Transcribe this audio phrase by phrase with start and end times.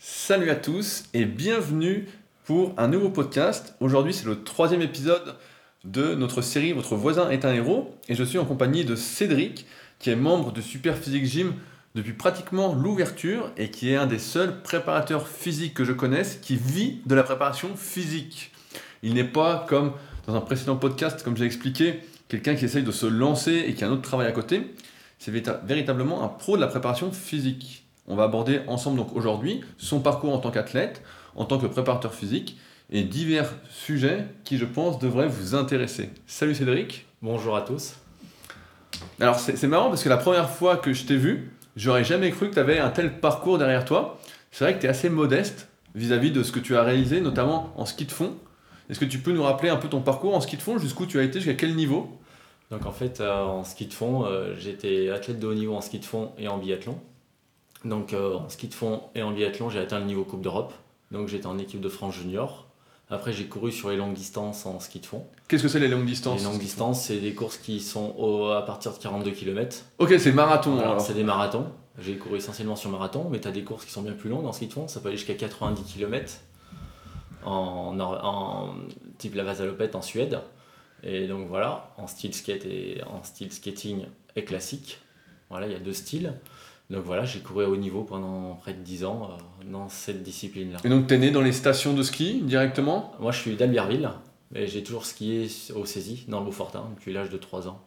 [0.00, 2.06] Salut à tous et bienvenue
[2.44, 3.74] pour un nouveau podcast.
[3.80, 5.34] Aujourd'hui c'est le troisième épisode
[5.82, 9.66] de notre série Votre voisin est un héros et je suis en compagnie de Cédric
[9.98, 11.54] qui est membre de Super Physique Gym
[11.96, 16.54] depuis pratiquement l'ouverture et qui est un des seuls préparateurs physiques que je connaisse qui
[16.54, 18.52] vit de la préparation physique.
[19.02, 19.94] Il n'est pas comme
[20.28, 23.82] dans un précédent podcast, comme j'ai expliqué, quelqu'un qui essaye de se lancer et qui
[23.82, 24.74] a un autre travail à côté.
[25.18, 25.32] C'est
[25.64, 27.87] véritablement un pro de la préparation physique.
[28.10, 31.02] On va aborder ensemble donc aujourd'hui son parcours en tant qu'athlète,
[31.36, 32.56] en tant que préparateur physique
[32.90, 36.08] et divers sujets qui je pense devraient vous intéresser.
[36.26, 37.06] Salut Cédric.
[37.20, 37.96] Bonjour à tous.
[39.20, 42.48] Alors c'est marrant parce que la première fois que je t'ai vu, j'aurais jamais cru
[42.48, 44.18] que tu avais un tel parcours derrière toi.
[44.52, 47.74] C'est vrai que tu es assez modeste vis-à-vis de ce que tu as réalisé, notamment
[47.76, 48.36] en ski de fond.
[48.88, 51.04] Est-ce que tu peux nous rappeler un peu ton parcours en ski de fond, jusqu'où
[51.04, 52.18] tu as été, jusqu'à quel niveau?
[52.70, 55.82] Donc en fait, euh, en ski de fond, euh, j'étais athlète de haut niveau en
[55.82, 56.98] ski de fond et en biathlon.
[57.84, 60.72] Donc euh, en ski de fond et en biathlon, j'ai atteint le niveau Coupe d'Europe.
[61.10, 62.66] Donc j'étais en équipe de France junior.
[63.10, 65.26] Après, j'ai couru sur les longues distances en ski de fond.
[65.48, 68.60] Qu'est-ce que c'est les longues distances Les longues distances, c'est des courses qui sont à
[68.60, 69.84] partir de 42 km.
[69.98, 71.00] Ok, c'est marathon alors.
[71.00, 71.68] C'est des marathons.
[71.98, 74.44] J'ai couru essentiellement sur marathon, mais tu as des courses qui sont bien plus longues
[74.44, 74.88] en ski de fond.
[74.88, 76.34] Ça peut aller jusqu'à 90 km
[77.44, 78.74] en, en,
[79.16, 80.40] type la Vasalopette en Suède.
[81.02, 84.06] Et donc voilà, en style skate et en style skating
[84.36, 84.98] et classique.
[85.48, 86.34] Voilà, il y a deux styles.
[86.90, 90.22] Donc voilà, j'ai couru à haut niveau pendant près de 10 ans euh, dans cette
[90.22, 90.78] discipline-là.
[90.84, 93.12] Et donc tu es né dans les stations de ski directement?
[93.20, 94.08] Moi je suis d'Albertville,
[94.52, 97.78] mais j'ai toujours skié au Saisy, dans le Beaufortin, depuis l'âge de 3 ans.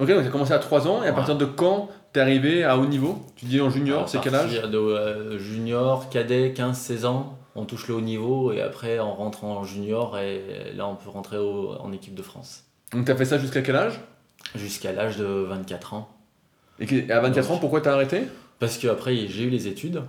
[0.00, 2.22] Ok, donc tu as commencé à 3 ans, et à partir de quand tu es
[2.22, 3.24] arrivé à haut niveau?
[3.36, 4.60] Tu dis en junior, c'est quel âge?
[4.62, 9.44] de, euh, Junior, cadet, 15-16 ans, on touche le haut niveau, et après on rentre
[9.44, 12.64] en junior, et là on peut rentrer en équipe de France.
[12.92, 14.00] Donc tu as fait ça jusqu'à quel âge?
[14.56, 16.08] Jusqu'à l'âge de 24 ans.
[16.80, 18.22] Et à 24 ans, pourquoi t'as arrêté?
[18.60, 20.04] Parce que après j'ai eu les études.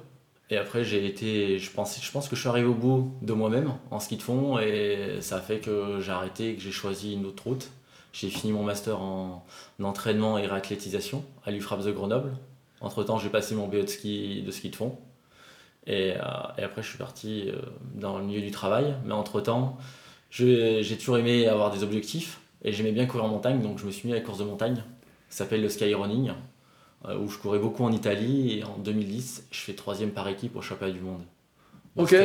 [0.51, 1.57] Et après, j'ai été.
[1.59, 4.59] Je pense, que je suis arrivé au bout de moi-même en ski de fond.
[4.59, 7.69] Et ça a fait que j'ai arrêté que j'ai choisi une autre route.
[8.11, 9.45] J'ai fini mon master en,
[9.81, 12.33] entraînement et réathlétisation à l'UFRAPS de Grenoble.
[12.81, 14.97] Entre temps, j'ai passé mon BE de ski de, ski de fond.
[15.87, 16.21] Et, euh,
[16.57, 17.55] après, je suis parti euh,
[17.95, 18.93] dans le milieu du travail.
[19.05, 19.77] Mais entre temps,
[20.29, 22.41] j'ai toujours aimé avoir des objectifs.
[22.63, 23.61] Et j'aimais bien courir en montagne.
[23.61, 24.83] Donc, je me suis mis à la course de montagne.
[25.29, 26.33] Ça s'appelle le skyrunning.
[27.07, 30.55] Euh, où je courais beaucoup en Italie et en 2010, je fais troisième par équipe
[30.55, 31.21] au championnat du monde.
[31.97, 32.15] Ok,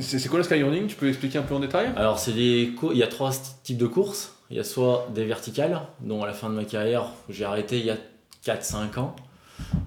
[0.00, 1.90] c'est quoi le skyrunning Tu peux expliquer un peu en détail?
[1.96, 3.32] Alors, c'est des il y a trois
[3.62, 4.34] types de courses.
[4.50, 7.80] Il y a soit des verticales, dont à la fin de ma carrière, j'ai arrêté
[7.80, 7.96] il y a
[8.44, 9.16] 4-5 ans,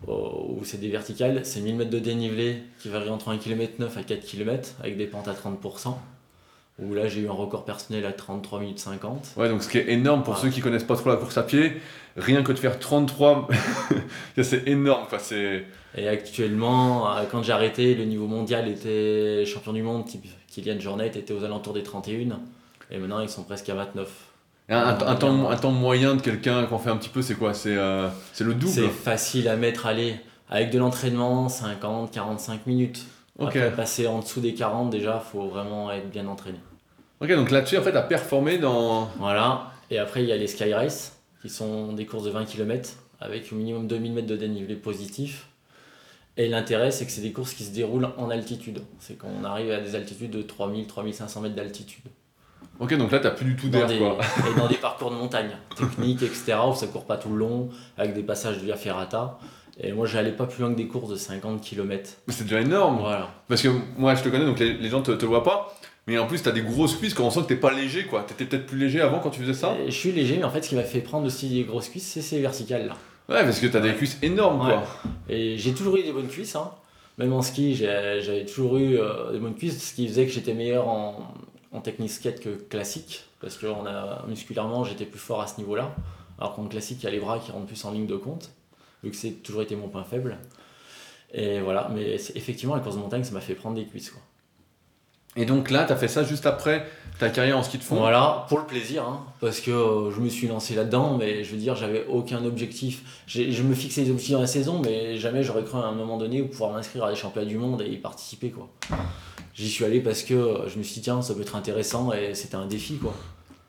[0.07, 4.03] où c'est des verticales, c'est 1000 mètres de dénivelé qui varie entre 1,9 km à
[4.03, 5.95] 4 km avec des pentes à 30%
[6.81, 9.33] où là j'ai eu un record personnel à 33 minutes 50.
[9.37, 11.43] Ouais, donc ce qui est énorme pour ceux qui connaissent pas trop la course à
[11.43, 11.73] pied,
[12.15, 13.47] rien que de faire 33,
[14.41, 15.05] c'est énorme.
[15.09, 15.19] Quoi,
[15.95, 20.79] Et actuellement, euh, quand j'ai arrêté, le niveau mondial était champion du monde, type Kylian
[20.79, 22.39] Jornet était aux alentours des 31,
[22.91, 24.09] et maintenant ils sont presque à 29.
[24.69, 27.53] un, temps, un, temps, moyen de quelqu'un qu'on fait un petit peu, c'est quoi?
[27.53, 28.07] C'est euh,
[28.39, 28.71] le double?
[28.71, 30.15] C'est facile à mettre, allez,
[30.49, 33.05] avec de l'entraînement, 50, 45 minutes.
[33.41, 36.59] Après, passer en dessous des 40, déjà, faut vraiment être bien entraîné.
[37.21, 39.05] Ok, donc là-dessus, en fait, tu as performé dans.
[39.17, 39.71] Voilà.
[39.91, 42.91] Et après, il y a les Sky Race, qui sont des courses de 20 km
[43.19, 45.47] avec au minimum 2000 mètres de dénivelé positif.
[46.37, 48.81] Et l'intérêt, c'est que c'est des courses qui se déroulent en altitude.
[48.99, 52.05] C'est qu'on arrive à des altitudes de 3000, 3500 mètres d'altitude.
[52.79, 53.91] Ok, donc là, tu n'as plus du tout d'air.
[53.91, 53.99] Et
[54.57, 58.13] dans des parcours de montagne, techniques, etc., où ça court pas tout le long, avec
[58.13, 59.37] des passages de via ferrata.
[59.81, 62.11] Et moi, j'allais pas plus loin que des courses de 50 km.
[62.27, 62.99] Mais c'est déjà énorme.
[62.99, 63.29] Voilà.
[63.49, 65.77] Parce que moi, je te connais, donc les, gens te, te voient pas.
[66.09, 68.05] Mais en plus, tu as des grosses cuisses, quand on sent que t'es pas léger,
[68.05, 68.23] quoi?
[68.23, 69.77] T'étais peut-être plus léger avant quand tu faisais ça?
[69.85, 72.07] Je suis léger, mais en fait, ce qui m'a fait prendre aussi des grosses cuisses,
[72.07, 72.97] c'est ces verticales là.
[73.29, 74.83] Ouais, parce que tu as des cuisses énormes, quoi.
[75.29, 76.71] Et j'ai toujours eu des bonnes cuisses, hein.
[77.19, 80.55] Même en ski, j'avais toujours eu euh, des bonnes cuisses, ce qui faisait que j'étais
[80.55, 81.31] meilleur en,
[81.71, 83.25] en technique skate que classique.
[83.39, 85.95] Parce que on a, musculairement, j'étais plus fort à ce niveau-là.
[86.39, 88.49] Alors qu'en classique, il y a les bras qui rentrent plus en ligne de compte
[89.03, 90.39] vu que c'est toujours été mon point faible.
[91.33, 94.09] Et voilà, mais effectivement, la course de montagne, ça m'a fait prendre des cuisses.
[94.09, 94.21] Quoi.
[95.35, 96.85] Et donc là, tu as fait ça juste après
[97.19, 100.19] ta carrière en ski de fond Voilà, pour le plaisir, hein, parce que euh, je
[100.21, 103.03] me suis lancé là-dedans, mais je veux dire, j'avais aucun objectif.
[103.27, 106.17] Je me fixais des objectifs dans la saison, mais jamais j'aurais cru à un moment
[106.17, 108.49] donné pouvoir m'inscrire à des championnats du monde et y participer.
[108.49, 108.69] quoi.
[109.53, 112.13] J'y suis allé parce que euh, je me suis dit, tiens, ça peut être intéressant
[112.13, 112.95] et c'était un défi.
[112.97, 113.13] quoi.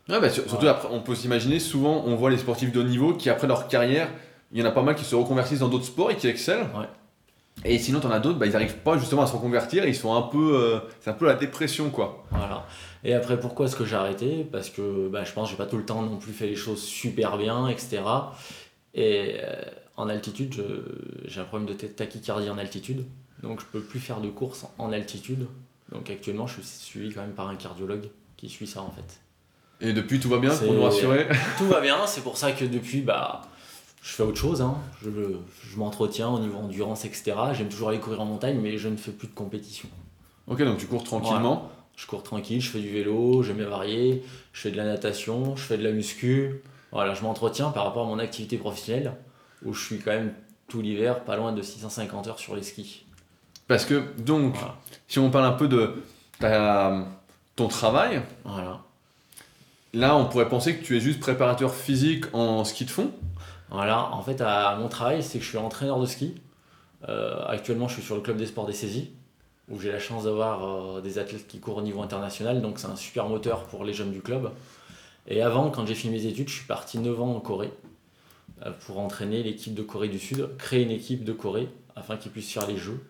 [0.08, 3.14] Ouais, bah, surtout, après, on peut s'imaginer, souvent, on voit les sportifs de haut niveau
[3.14, 4.08] qui, après leur carrière,
[4.52, 6.68] il y en a pas mal qui se reconvertissent dans d'autres sports et qui excellent.
[7.64, 10.14] Et sinon, en as d'autres, bah, ils n'arrivent pas justement à se reconvertir, ils sont
[10.14, 10.56] un peu.
[10.56, 12.24] Euh, c'est un peu la dépression, quoi.
[12.30, 12.66] Voilà.
[13.04, 14.46] Et après, pourquoi est-ce que j'ai arrêté?
[14.50, 16.56] Parce que bah, je pense que j'ai pas tout le temps non plus fait les
[16.56, 18.02] choses super bien, etc.
[18.94, 19.62] Et euh,
[19.96, 20.54] en altitude,
[21.26, 23.04] j'ai un problème de tachycardie en altitude.
[23.42, 25.46] Donc je peux plus faire de courses en altitude.
[25.92, 29.20] Donc actuellement, je suis suivi quand même par un cardiologue qui suit ça en fait.
[29.80, 31.26] Et depuis, tout va bien pour nous rassurer?
[31.58, 33.40] Tout va bien, c'est pour ça que depuis, bah,
[34.02, 34.60] je fais autre chose.
[34.62, 34.76] hein.
[35.02, 37.32] Je, je m'entretiens au niveau endurance, etc.
[37.52, 39.88] J'aime toujours aller courir en montagne, mais je ne fais plus de compétition.
[40.46, 41.70] Ok, donc tu cours tranquillement.
[41.96, 44.22] Je cours tranquille, je fais du vélo, j'aime bien varier,
[44.54, 46.62] je fais de la natation, je fais de la muscu.
[46.92, 49.12] Voilà, je m'entretiens par rapport à mon activité professionnelle,
[49.64, 50.32] où je suis quand même
[50.66, 53.04] tout l'hiver pas loin de 650 heures sur les skis.
[53.68, 54.76] Parce que, donc, Voilà.
[55.08, 55.92] si on parle un peu de
[56.38, 57.04] ta-
[57.54, 58.80] ton travail, Voilà.
[59.92, 63.10] là, on pourrait penser que tu es juste préparateur physique en ski de fond.
[63.70, 66.34] Voilà, en fait, à mon travail, c'est que je suis entraîneur de ski.
[67.08, 69.10] Euh, actuellement, je suis sur le club des sports des saisies,
[69.68, 72.88] où j'ai la chance d'avoir euh, des athlètes qui courent au niveau international, donc c'est
[72.88, 74.50] un super moteur pour les jeunes du club.
[75.28, 77.72] Et avant, quand j'ai fini mes études, je suis parti 9 ans en Corée
[78.66, 82.32] euh, pour entraîner l'équipe de Corée du Sud, créer une équipe de Corée afin qu'ils
[82.32, 83.00] puissent faire les Jeux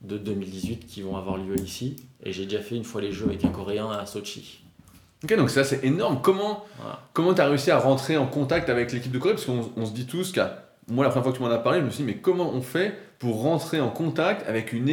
[0.00, 1.96] de 2018 qui vont avoir lieu ici.
[2.24, 4.62] Et j'ai déjà fait une fois les Jeux avec un Coréen à Sochi.
[5.22, 6.20] Ok, donc ça, c'est énorme.
[6.22, 7.00] Comment Voilà.
[7.12, 9.34] comment tu as réussi à rentrer en contact avec l'équipe de Corée?
[9.34, 10.66] Parce qu'on on se dit tous qu'à.
[10.88, 12.50] Moi, la première fois que tu m'en as parlé, je me suis dit, mais comment
[12.52, 14.90] on fait pour rentrer en contact avec, une,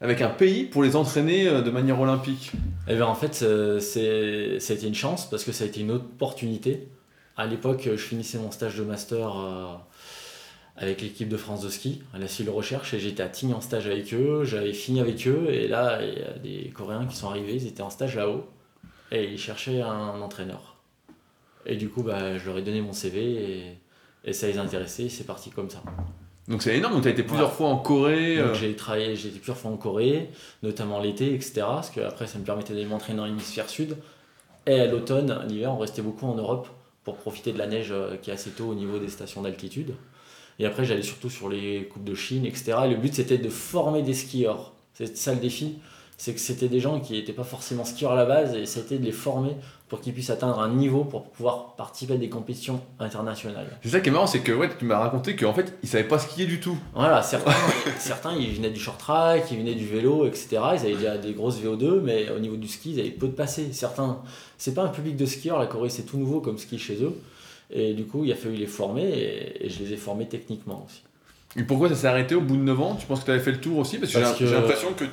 [0.00, 2.52] avec un pays pour les entraîner euh, de manière olympique?
[2.86, 5.66] Eh bien, en fait, euh, c'est, ça a été une chance parce que ça a
[5.66, 6.88] été une opportunité.
[7.36, 9.74] À l'époque, je finissais mon stage de master euh,
[10.76, 13.60] avec l'équipe de France de ski à la Cile Recherche et j'étais à Tignes en
[13.60, 14.44] stage avec eux.
[14.44, 17.66] J'avais fini avec eux et là, il y a des Coréens qui sont arrivés, ils
[17.66, 18.46] étaient en stage là-haut
[19.10, 20.76] et ils cherchaient un entraîneur.
[21.66, 23.78] Et du coup, bah, je leur ai donné mon CV et,
[24.24, 25.82] et ça les intéressait c'est parti comme ça.
[26.48, 26.94] Donc c'est énorme.
[26.94, 28.36] Donc tu as été plusieurs fois en Corée.
[28.36, 30.30] Donc euh, j'ai travaillé, j'ai été plusieurs fois en Corée,
[30.62, 31.52] notamment l'été, etc.
[31.60, 33.96] Parce que après ça me permettait d'aller m'entraîner dans l'hémisphère sud.
[34.66, 36.68] Et à l'automne, l'hiver, on restait beaucoup en Europe
[37.04, 39.94] pour profiter de la neige euh, qui est assez tôt au niveau des stations d'altitude.
[40.58, 42.78] Et après j'allais surtout sur les coupes de Chine, etc.
[42.86, 44.72] Et le but c'était de former des skieurs.
[44.94, 45.78] C'est ça le défi,
[46.20, 48.98] c'est que c'était des gens qui n'étaient pas forcément skieurs à la base et c'était
[48.98, 49.52] de les former
[49.88, 53.68] pour qu'ils puissent atteindre un niveau pour pouvoir participer à des compétitions internationales.
[53.82, 56.08] C'est ça qui est marrant, c'est que ouais, tu m'as raconté qu'en fait, ils savaient
[56.08, 56.76] pas skier du tout.
[56.92, 57.52] Voilà, certains,
[57.98, 60.48] certains ils venaient du short track, ils venaient du vélo, etc.
[60.52, 63.32] Ils avaient déjà des grosses VO2, mais au niveau du ski, ils avaient peu de
[63.32, 63.68] passé.
[63.72, 64.20] Certains,
[64.58, 67.14] c'est pas un public de skieurs, la Corée c'est tout nouveau comme ski chez eux.
[67.70, 70.84] Et du coup, il a fallu les former et, et je les ai formés techniquement
[70.84, 71.02] aussi.
[71.56, 72.96] Et pourquoi ça s'est arrêté au bout de 9 ans?
[72.98, 73.98] Tu penses que tu avais fait le tour aussi?
[73.98, 75.04] Parce que- j'ai l'impression que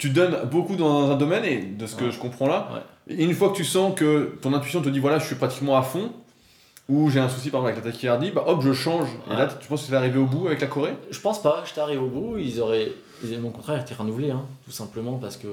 [0.00, 2.10] tu, donnes beaucoup dans un domaine et de ce que Ouais.
[2.10, 2.84] je comprends là.
[3.08, 5.76] Et une fois que tu sens que ton intuition te dit voilà, je suis pratiquement
[5.76, 6.10] à fond,
[6.88, 9.08] ou j'ai un souci par exemple avec la tachycardie, bah hop, je change.
[9.30, 10.94] Et là, tu penses que c'est arrivé au bout avec la Corée?
[11.10, 12.90] Je pense pas, j'étais arrivé au bout, ils auraient,
[13.24, 15.46] ils- mon contrat a été renouvelé, hein, tout simplement parce que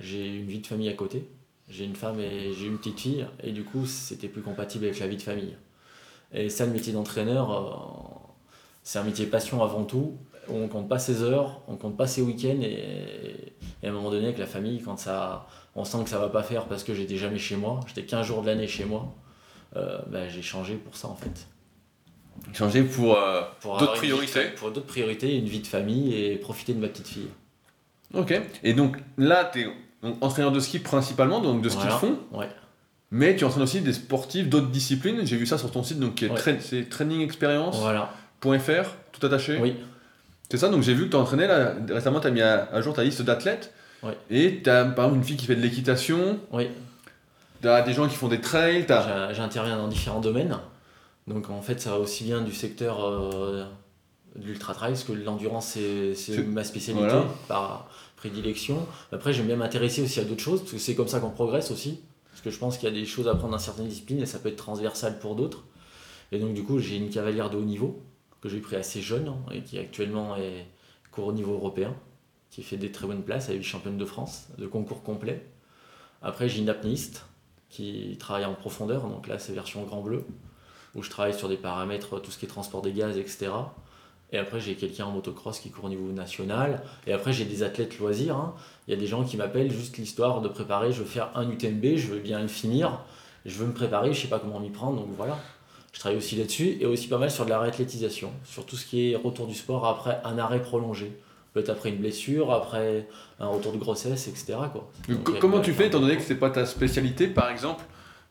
[0.00, 1.26] j'ai une vie de famille à côté.
[1.68, 5.00] J'ai une femme et j'ai une petite fille, et du coup, c'était plus compatible avec
[5.00, 5.56] la vie de famille.
[6.32, 7.70] Et ça, le métier d'entraîneur, euh,
[8.82, 10.12] c'est un métier passion avant tout.
[10.48, 14.10] On compte pas ses heures, on compte pas ses week-ends, et, et à un moment
[14.10, 16.94] donné, avec la famille, quand ça, on sent que ça va pas faire parce que
[16.94, 19.14] j'étais jamais chez moi, j'étais 15 jours de l'année chez moi,
[19.76, 21.46] euh, bah, j'ai changé pour ça en fait.
[22.52, 23.16] Changer pour.
[23.16, 24.44] euh, Pour D'autres vie priorités.
[24.56, 27.28] Pour d'autres priorités, une vie de famille et profiter de ma petite fille.
[28.12, 28.38] Ok.
[28.62, 29.66] Et donc là, tu es
[30.20, 31.94] entraîneur de ski principalement, donc de ski Voilà.
[31.94, 32.18] de fond.
[32.32, 32.48] Ouais.
[33.10, 35.24] Mais tu entraînes aussi des sportifs d'autres disciplines.
[35.24, 36.36] J'ai vu ça sur ton site, donc qui est Ouais.
[36.36, 38.12] tra- c'est trainingexperience.fr, Voilà.
[39.12, 39.58] tout attaché.
[39.60, 39.76] Oui.
[40.50, 42.68] C'est ça, donc j'ai vu que tu as entraîné là, récemment, tu as mis à,
[42.72, 43.72] à jour ta liste d'athlètes.
[44.30, 46.68] Et tu as par exemple une fille qui fait de l'équitation, Oui.
[47.62, 48.86] tu as des gens qui font des trails,
[49.32, 50.58] J'interviens dans différents domaines.
[51.26, 53.64] Donc en fait, ça va aussi bien du secteur euh,
[54.36, 55.78] de l'ultra-trail, parce que l'endurance,
[56.14, 57.24] c'est ma spécialité voilà.
[57.48, 58.86] par prédilection.
[59.10, 61.70] Après, j'aime bien m'intéresser aussi à d'autres choses, parce que c'est comme ça qu'on progresse
[61.70, 62.00] aussi.
[62.30, 64.26] Parce que je pense qu'il y a des choses à apprendre dans certaines disciplines et
[64.26, 65.64] ça peut être transversal pour d'autres.
[66.32, 68.02] Et donc du coup, j'ai une cavalière de haut niveau
[68.44, 70.66] que j'ai pris assez jeune hein, et qui actuellement est
[71.10, 71.94] court au niveau européen,
[72.50, 75.46] qui fait des très bonnes places, elle est championne de France, de concours complet.
[76.20, 77.24] Après, j'ai une apnéiste
[77.70, 80.26] qui travaille en profondeur, donc là c'est version grand bleu,
[80.94, 83.50] où je travaille sur des paramètres, tout ce qui est transport des gaz, etc.
[84.30, 86.82] Et après, j'ai quelqu'un en motocross qui court au niveau national.
[87.06, 88.36] Et après, j'ai des athlètes loisirs.
[88.36, 88.54] hein.
[88.86, 90.92] Il y a des gens qui m'appellent juste l'histoire de préparer.
[90.92, 93.00] Je veux faire un UTMB, je veux bien le finir.
[93.46, 95.00] Je veux me préparer, je sais pas comment m'y prendre.
[95.00, 95.38] Donc voilà.
[95.94, 96.76] Je travaille aussi là-dessus.
[96.80, 98.30] Et aussi pas mal sur de la réathlétisation.
[98.44, 101.12] Sur tout ce qui est retour du sport après un arrêt prolongé.
[101.54, 103.06] Peut-être après une blessure, après
[103.38, 104.58] un retour de grossesse, etc.
[104.72, 104.90] Quoi.
[105.08, 107.84] Donc, comment tu fais, étant donné que c'est pas ta spécialité, par exemple,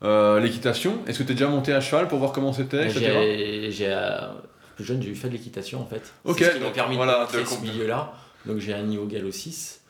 [0.04, 1.00] euh, l'équitation?
[1.08, 2.90] Est-ce que tu es déjà monté à cheval pour voir comment c'était.
[2.90, 4.28] J'ai, euh,
[4.76, 6.14] plus jeune, j'ai eu fait de l'équitation en fait.
[6.26, 8.14] Ok, ce qui m'a donc, permis voilà, de ce milieu-là.
[8.46, 9.83] Donc j'ai un niveau gallo 6.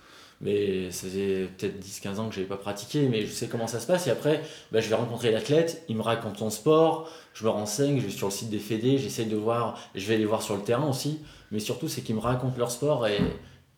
[0.43, 3.67] Mais ça faisait peut-être 10-15 ans que je n'avais pas pratiqué, mais je sais comment
[3.67, 4.07] ça se passe.
[4.07, 7.99] Et après, bah, je vais rencontrer l'athlète, il me raconte son sport, je me renseigne,
[7.99, 10.55] je vais sur le site des fédés, j'essaie de voir, je vais les voir sur
[10.55, 11.21] le terrain aussi.
[11.51, 13.19] Mais surtout, c'est qu'ils me racontent leur sport et,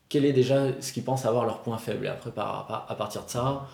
[0.10, 2.06] quel est déjà ce qu'ils pensent avoir leur point faible.
[2.06, 3.68] Et après, par, à partir de ça,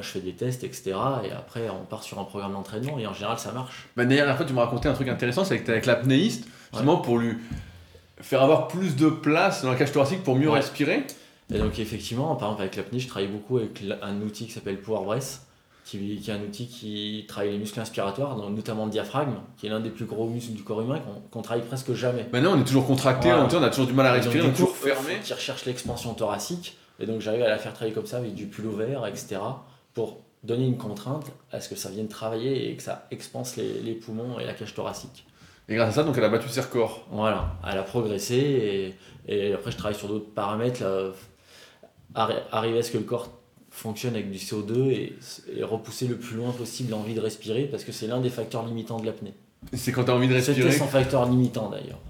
[0.00, 0.92] je fais des tests, etc.
[1.24, 3.88] Et après, on part sur un programme d'entraînement et en général, ça marche.
[3.96, 6.46] Bah, D'ailleurs, la fois, tu me racontais un truc intéressant, c'est que tu avec l'apnéiste,
[6.72, 7.36] justement pour lui
[8.20, 11.04] faire avoir plus de place dans la cage thoracique pour mieux respirer.
[11.52, 14.80] Et donc, effectivement, par exemple, avec l'apnée, je travaille beaucoup avec un outil qui s'appelle
[14.80, 15.42] Power Breath.
[15.84, 19.70] Qui, qui, est un outil qui travaille les muscles inspiratoires, notamment le diaphragme, qui est
[19.70, 21.00] l'un des plus gros muscles du corps humain
[21.30, 22.26] qu'on travaille presque jamais.
[22.32, 24.74] Maintenant, on est toujours contracté, on a toujours du mal à respirer, on est toujours
[24.74, 25.20] fermé.
[25.22, 28.46] Qui recherche l'expansion thoracique, et donc j'arrive à la faire travailler comme ça avec du
[28.46, 29.36] pullover, etc.
[29.94, 33.80] pour donner une contrainte à ce que ça vienne travailler et que ça expanse les,
[33.80, 35.24] les poumons et la cage thoracique.
[35.68, 37.06] Et grâce à ça, donc elle a battu ses records.
[37.12, 38.94] Voilà, elle a progressé
[39.28, 41.12] et, et après je travaille sur d'autres paramètres, là,
[42.16, 43.30] arriver à ce que le corps
[43.70, 45.18] fonctionne avec du CO2 et,
[45.54, 48.64] et, repousser le plus loin possible l'envie de respirer parce que c'est l'un des facteurs
[48.64, 49.34] limitants de l'apnée.
[49.74, 52.00] C'est quand tu as envie de respirer C'était son facteur limitant d'ailleurs.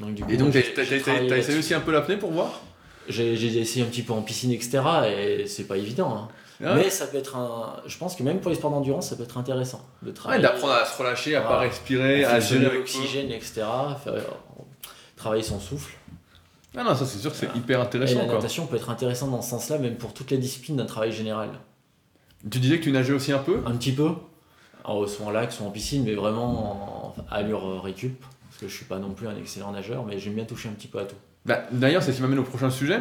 [0.00, 2.60] Donc, du coup, et donc tu as, essayé aussi un peu l'apnée pour voir?
[3.08, 4.80] J'ai essayé un petit peu en piscine, etc.
[5.06, 6.16] et c'est pas évident.
[6.16, 6.28] Hein.
[6.64, 7.76] Ah Mais ça peut être un.
[7.86, 10.42] Je pense que même pour les sports d'endurance, ça peut être intéressant de travailler.
[10.42, 13.62] d'apprendre à se relâcher, à pas respirer, à gérer l'oxygène, etc.
[15.16, 15.92] travailler son souffle.
[16.76, 18.20] Ah non, ça c'est sûr que c'est hyper intéressant.
[18.22, 20.86] Et la natation peut être intéressante dans ce sens-là, même pour toutes les disciplines d'un
[20.86, 21.50] travail général.
[22.50, 23.62] Tu disais que tu nageais aussi un peu?
[23.64, 24.10] Un petit peu.
[24.84, 28.20] soit en lac, soit en piscine, mais vraiment en allure récup.
[28.20, 30.72] Parce que je suis pas non plus un excellent nageur, mais j'aime bien toucher un
[30.72, 31.16] petit peu à tout.
[31.44, 33.00] Bah, D'ailleurs, c'est ce qui m'amène au prochain sujet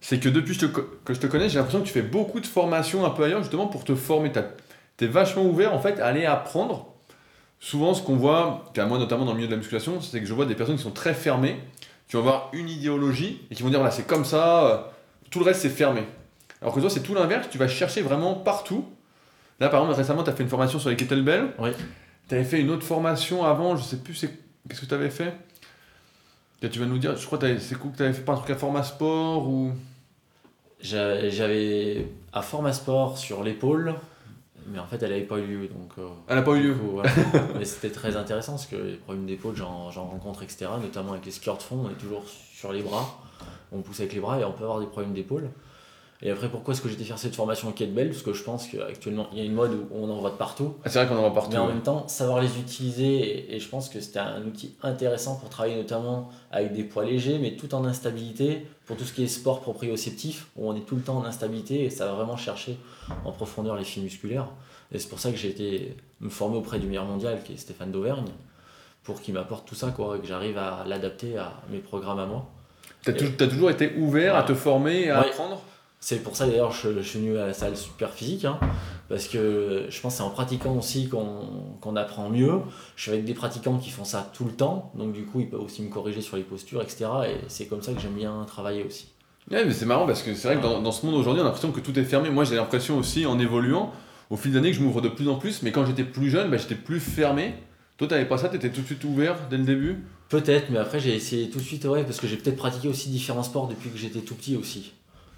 [0.00, 3.04] c'est que depuis que je te connais, j'ai l'impression que tu fais beaucoup de formations
[3.04, 4.30] un peu ailleurs, justement pour te former.
[4.96, 6.94] Tu es vachement ouvert en fait à aller apprendre.
[7.58, 10.26] Souvent, ce qu'on voit, à moi notamment dans le milieu de la musculation, c'est que
[10.26, 11.58] je vois des personnes qui sont très fermées,
[12.08, 14.78] qui vont avoir une idéologie et qui vont dire voilà, c'est comme ça, euh,
[15.30, 16.04] tout le reste c'est fermé.
[16.62, 18.86] Alors que toi, c'est tout l'inverse, tu vas chercher vraiment partout.
[19.60, 21.52] Là, par exemple, récemment, tu as fait une formation sur les kettlebells.
[21.58, 21.70] Oui.
[22.28, 24.18] Tu avais fait une autre formation avant, je sais plus,
[24.68, 25.34] qu'est-ce que tu avais fait
[26.68, 28.36] tu vas nous dire, je crois que c'est cool que tu avais fait pas un
[28.36, 29.72] truc à format sport ou?
[30.80, 33.94] J'avais à format sport sur l'épaule,
[34.68, 35.68] mais en fait elle n'avait pas eu lieu.
[35.68, 36.76] Donc, euh, elle n'a pas eu lieu
[37.58, 40.66] Mais c'était très intéressant parce que les problèmes d'épaule, j'en rencontre, etc.
[40.80, 43.20] Notamment avec les skieurs de fond, on est toujours sur les bras,
[43.72, 45.50] on pousse avec les bras et on peut avoir des problèmes d'épaule.
[46.22, 48.68] Et après, pourquoi est-ce que j'étais faire cette formation en kettlebell Parce que je pense
[48.68, 50.74] qu'actuellement, il y a une mode où on en voit de partout.
[50.82, 51.52] Ah, c'est vrai qu'on en voit partout.
[51.52, 55.36] Mais en même temps, savoir les utiliser, et, je pense que c'était un outil intéressant
[55.36, 59.24] pour travailler notamment avec des poids légers, mais tout en instabilité, pour tout ce qui
[59.24, 62.36] est sport proprioceptif, où on est tout le temps en instabilité, et ça va vraiment
[62.38, 62.78] chercher
[63.24, 64.48] en profondeur les fils musculaires.
[64.92, 67.56] Et c'est pour ça que j'ai été me former auprès du meilleur mondial, qui est
[67.58, 68.30] Stéphane d'Auvergne,
[69.02, 72.26] pour qu'il m'apporte tout ça, quoi, et que j'arrive à l'adapter à mes programmes à
[72.26, 72.48] moi.
[73.02, 75.62] Tu as, toujours été ouvert à te former et à apprendre?
[76.00, 78.58] C'est pour ça d'ailleurs je, je, suis venu à la salle super physique, hein,
[79.08, 82.60] parce que je pense que c'est en pratiquant aussi qu'on apprend mieux.
[82.96, 85.48] Je suis avec des pratiquants qui font ça tout le temps, donc du coup ils
[85.48, 87.06] peuvent aussi me corriger sur les postures, etc.
[87.28, 89.08] Et c'est comme ça que j'aime bien travailler aussi.
[89.50, 91.44] Ouais, mais c'est marrant parce que c'est vrai que dans, dans, ce monde aujourd'hui, on
[91.44, 92.30] a l'impression que tout est fermé.
[92.30, 93.92] Moi j'ai l'impression aussi en évoluant,
[94.30, 96.30] au fil des années, que je m'ouvre de plus en plus, mais quand j'étais plus
[96.30, 97.54] jeune, bah, j'étais plus fermé.
[97.96, 100.04] Toi, t'avais pas ça, t'étais tout de suite ouvert dès le début?
[100.28, 103.08] Peut-être, mais après j'ai essayé tout de suite, ouais, parce que j'ai peut-être pratiqué aussi
[103.08, 104.92] différents sports depuis que j'étais tout petit aussi.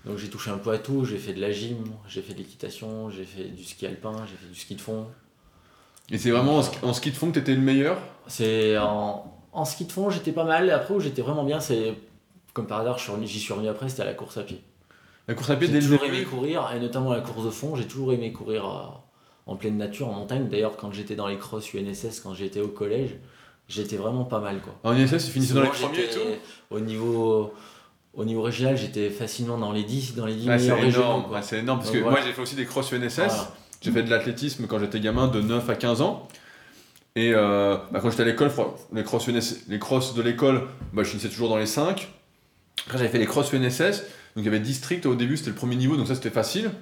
[0.09, 2.39] Donc j'ai touché un peu à tout, j'ai fait de la gym, j'ai fait de
[2.39, 5.07] l'équitation, j'ai fait du ski alpin, j'ai fait du ski de fond.
[6.11, 7.99] Et c'est vraiment en ski, de fond que tu étais le meilleur?
[8.27, 10.71] C'est en, en, ski de fond, j'étais pas mal.
[10.71, 11.95] Après où j'étais vraiment bien, c'est
[12.55, 14.63] comme par hasard, j'y suis revenu après, c'était à la course à pied.
[15.29, 17.87] La course à pied J'ai toujours aimé courir, et notamment la course de fond, j'ai
[17.87, 18.85] toujours aimé courir euh,
[19.47, 20.49] en pleine nature, en montagne.
[20.49, 23.11] D'ailleurs, quand j'étais dans les crosses UNSS, quand j'étais au collège,
[23.69, 24.63] j'étais vraiment pas mal.
[24.63, 24.75] Quoi.
[24.85, 26.21] En UNSS, tu finissais dans les premiers et tout?
[26.71, 27.53] Au niveau
[28.19, 31.25] au niveau régional, j'étais facilement dans les 10, dans les 10 meilleurs régionaux.
[31.41, 33.49] c'est énorme, parce que moi j'ai fait aussi des cross UNSS.
[33.81, 36.29] J'ai fait de l'athlétisme quand j'étais gamin de 9 à 15 ans.
[37.15, 38.51] Et euh, bah, quand j'étais à l'école,
[38.93, 39.29] les cross,
[39.69, 42.09] les cross de l'école, bah, je finissais toujours dans les 5.
[42.87, 45.57] Après j'avais fait les cross UNSS, donc il y avait district au début, c'était le
[45.57, 46.73] premier niveau, donc ça c'était facile.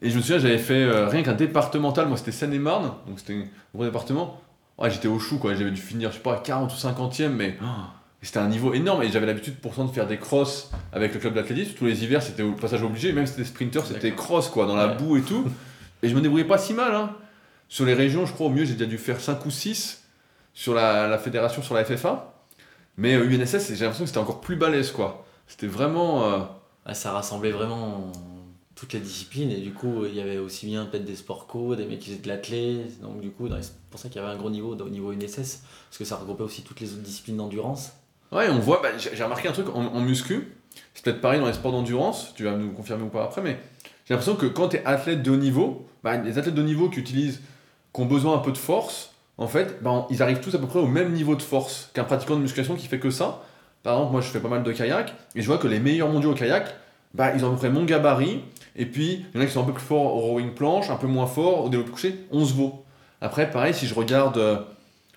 [0.00, 3.34] Et je me souviens, j'avais fait euh, rien qu'un départemental, moi c'était Seine-et-Marne, donc c'était
[3.34, 4.40] un gros département.
[4.78, 5.54] Ouais, j'étais au chou, quoi.
[5.54, 7.66] j'avais dû finir, je sais pas, à 40 ou 50e, mais oh,
[8.22, 11.34] c'était un niveau énorme et j'avais l'habitude pourtant de faire des crosses avec le club
[11.34, 11.72] d'athlétisme.
[11.76, 14.76] Tous les hivers, c'était au passage obligé, même si c'était sprinter, c'était cross quoi, dans
[14.76, 15.44] la boue et tout.
[16.02, 16.94] Et je me débrouillais pas si mal.
[16.94, 17.16] Hein.
[17.68, 20.04] Sur les régions, je crois, au mieux, j'ai déjà dû faire 5 ou 6
[20.54, 22.34] sur la, fédération, sur la FFA.
[22.96, 25.24] Mais UNSS, euh, j'ai l'impression que c'était encore plus balèze quoi.
[25.48, 26.24] C'était vraiment.
[26.24, 26.38] Euh,
[26.84, 28.12] ah, ça rassemblait vraiment
[28.76, 31.74] toutes les disciplines et du coup, il y avait aussi bien peut-être des sports co,
[31.74, 33.00] des mecs qui faisaient de l'athlète.
[33.00, 35.62] Donc, du coup, c'est pour ça qu'il y avait un gros niveau au niveau UNSS
[35.88, 37.92] parce que ça regroupait aussi toutes les autres disciplines d'endurance.
[38.32, 40.48] Ouais, on voit, bah, j'ai remarqué un truc en, muscu,
[40.94, 43.58] c'est peut-être pareil dans les sports d'endurance, tu vas nous confirmer ou pas après, mais
[44.06, 46.64] j'ai l'impression que quand tu es athlète de haut niveau, bah, les athlètes de haut
[46.64, 47.42] niveau qui utilisent,
[47.92, 50.66] qui ont besoin un peu de force, en fait, bah, ils arrivent tous à peu
[50.66, 53.42] près au même niveau de force qu'un pratiquant de musculation qui fait que ça,
[53.82, 56.08] par exemple, moi je fais pas mal de kayak, et je vois que les meilleurs
[56.08, 56.74] mondiaux au kayak,
[57.12, 58.40] bah, ils ont à peu près mon gabarit,
[58.76, 60.88] et puis il y en a qui sont un peu plus forts au rowing planche,
[60.88, 62.82] un peu moins forts au développé couché, on se vaut.
[63.20, 64.56] Après, pareil, si je regarde, euh,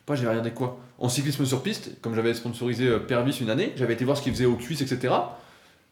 [0.05, 3.73] pas j'ai regardé quoi, en cyclisme sur piste, comme j'avais sponsorisé euh, Pervis une année,
[3.75, 5.13] j'avais été voir ce qu'ils faisaient aux cuisses, etc.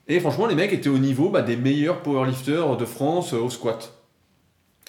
[0.08, 3.50] Et franchement, les mecs étaient au niveau bah, des meilleurs powerlifters de France euh, au
[3.50, 3.94] squat.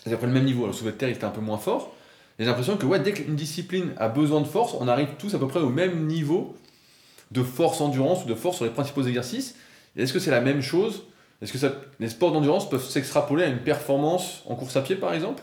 [0.04, 0.70] C'est à peu près le même niveau.
[0.72, 1.94] Soulevé de terre, il était un peu moins fort.
[2.38, 5.34] Et j'ai l'impression que ouais, dès qu'une discipline a besoin de force, on arrive tous
[5.34, 6.56] à peu près au même niveau
[7.30, 9.56] de force endurance ou de force sur les principaux exercices.
[9.96, 11.04] Est-ce que c'est la même chose?
[11.42, 15.14] Est-ce que les sports d'endurance peuvent s'extrapoler à une performance en course à pied par
[15.14, 15.42] exemple?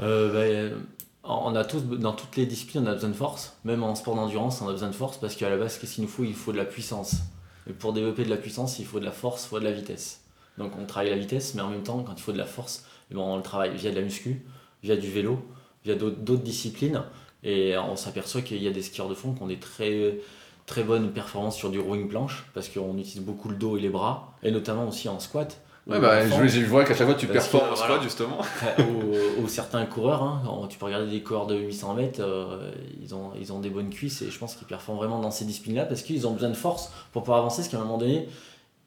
[0.00, 0.76] Euh, bah,
[1.24, 3.56] on a tous, dans toutes les disciplines, on a besoin de force.
[3.64, 6.04] Même en sport d'endurance, on a besoin de force parce qu'à la base, qu'est-ce qu'il
[6.04, 6.24] nous faut?
[6.24, 7.16] Il faut de la puissance.
[7.68, 9.72] Et pour développer de la puissance, il faut de la force, il faut de la
[9.72, 10.20] vitesse.
[10.58, 12.84] Donc on travaille la vitesse, mais en même temps, quand il faut de la force,
[13.10, 14.44] eh ben, on le travaille via de la muscu,
[14.82, 15.38] via du vélo,
[15.84, 17.02] via d'autres disciplines.
[17.42, 20.18] Et on s'aperçoit qu'il y a des skieurs de fond qui ont des très,
[20.66, 23.90] très bonnes performances sur du rowing planche parce qu'on utilise beaucoup le dos et les
[23.90, 25.60] bras, et notamment aussi en squat.
[25.86, 28.38] Ouais, bah, je, je vois qu'à chaque fois tu performes en squat justement.
[28.78, 32.72] ou, ou certains coureurs, hein, quand tu peux regarder des coureurs de 800 mètres, euh,
[33.02, 35.44] ils, ont, ils ont des bonnes cuisses et je pense qu'ils performent vraiment dans ces
[35.44, 38.28] disciplines-là parce qu'ils ont besoin de force pour pouvoir avancer, parce qu'à un moment donné,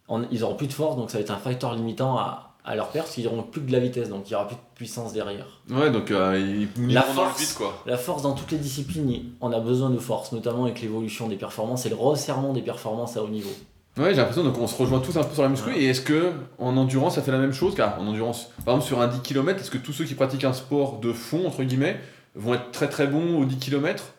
[0.07, 2.75] on- ils auront plus de force, donc ça va être un facteur limitant à, à
[2.75, 4.55] leur perte, parce qu'ils n'auront plus que de la vitesse, donc il n'y aura plus
[4.55, 5.45] de puissance derrière.
[5.69, 7.39] Ouais, donc euh, ils La vont dans le force.
[7.41, 7.73] vide quoi.
[7.85, 11.35] La force dans toutes les disciplines, on a besoin de force, notamment avec l'évolution des
[11.35, 13.51] performances et le resserrement des performances à haut niveau.
[13.97, 15.69] Ouais, j'ai l'impression donc on se rejoint tous un peu sur la muscu.
[15.69, 15.79] Ouais.
[15.79, 17.75] Et est-ce que en endurance ça fait la même chose?
[17.75, 20.43] Car en endurance, par exemple sur un 10 km, est-ce que tous ceux qui pratiquent
[20.43, 21.99] un sport de fond entre guillemets
[22.35, 24.13] vont être très très bons au 10 km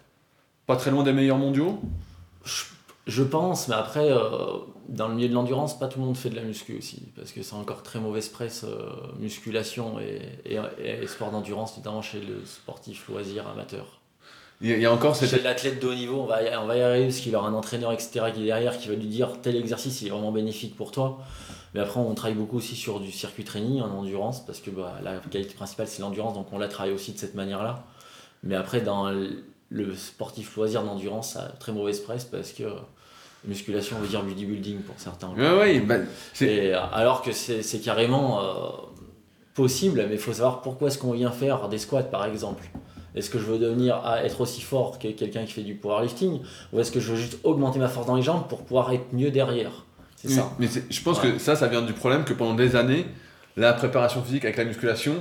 [0.67, 1.79] Pas très loin des meilleurs mondiaux?
[2.45, 2.65] Je,
[3.07, 4.59] je pense, mais après, euh,
[4.89, 7.33] dans le milieu de l'endurance, pas tout le monde fait de la muscu aussi, parce
[7.33, 10.59] que c'est encore très mauvaise presse, euh, musculation et, et,
[11.03, 13.98] et sport d'endurance, notamment chez le sportif loisir amateur.
[14.61, 16.43] Il y a- il y a encore cette Chez l'athlète de haut niveau, on va,
[16.43, 18.89] y- on va y arriver parce qu'il aura un entraîneur, etc., qui est derrière, qui
[18.89, 21.19] va lui dire tel exercice il est vraiment bénéfique pour toi.
[21.75, 24.95] Mais après, on travaille beaucoup aussi sur du circuit training en endurance, parce que bah,
[25.05, 27.85] la qualité principale c'est l'endurance, donc on la travaille aussi de cette manière-là.
[28.43, 32.65] Mais après, dans le- sportif loisir d'endurance, ça a très mauvaise presse parce que
[33.45, 35.29] musculation veut dire bodybuilding pour certains.
[35.37, 35.97] Ouais, ouais, bah,
[36.41, 38.69] Et, euh, alors que c'est c'est carrément euh,
[39.55, 42.65] possible, mais il faut savoir pourquoi est-ce qu'on vient faire des squats par exemple.
[43.15, 46.41] Est-ce que je veux devenir à être aussi fort que quelqu'un qui fait du powerlifting
[46.73, 49.13] ou est-ce que je veux juste augmenter ma force dans les jambes pour pouvoir être
[49.13, 49.85] mieux derrière?
[50.17, 50.51] C'est ça.
[50.59, 51.33] Mais je pense Ouais.
[51.33, 53.07] que ça, ça vient du problème que pendant des années,
[53.57, 55.15] la préparation physique avec la musculation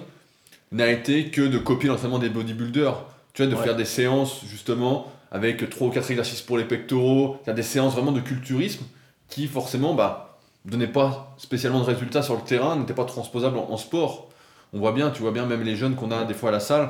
[0.71, 3.03] n'a été que de copier l'entraînement des bodybuilders.
[3.33, 3.63] Tu vois, de Ouais.
[3.63, 7.93] faire des séances justement avec 3 ou 4 exercices pour les pectoraux, faire des séances
[7.93, 8.83] vraiment de culturisme
[9.29, 13.69] qui forcément bah, donnaient pas spécialement de résultats sur le terrain, n'étaient pas transposables en,
[13.71, 14.29] en sport.
[14.73, 16.59] On voit bien, tu vois bien même les jeunes qu'on a des fois à la
[16.59, 16.89] salle.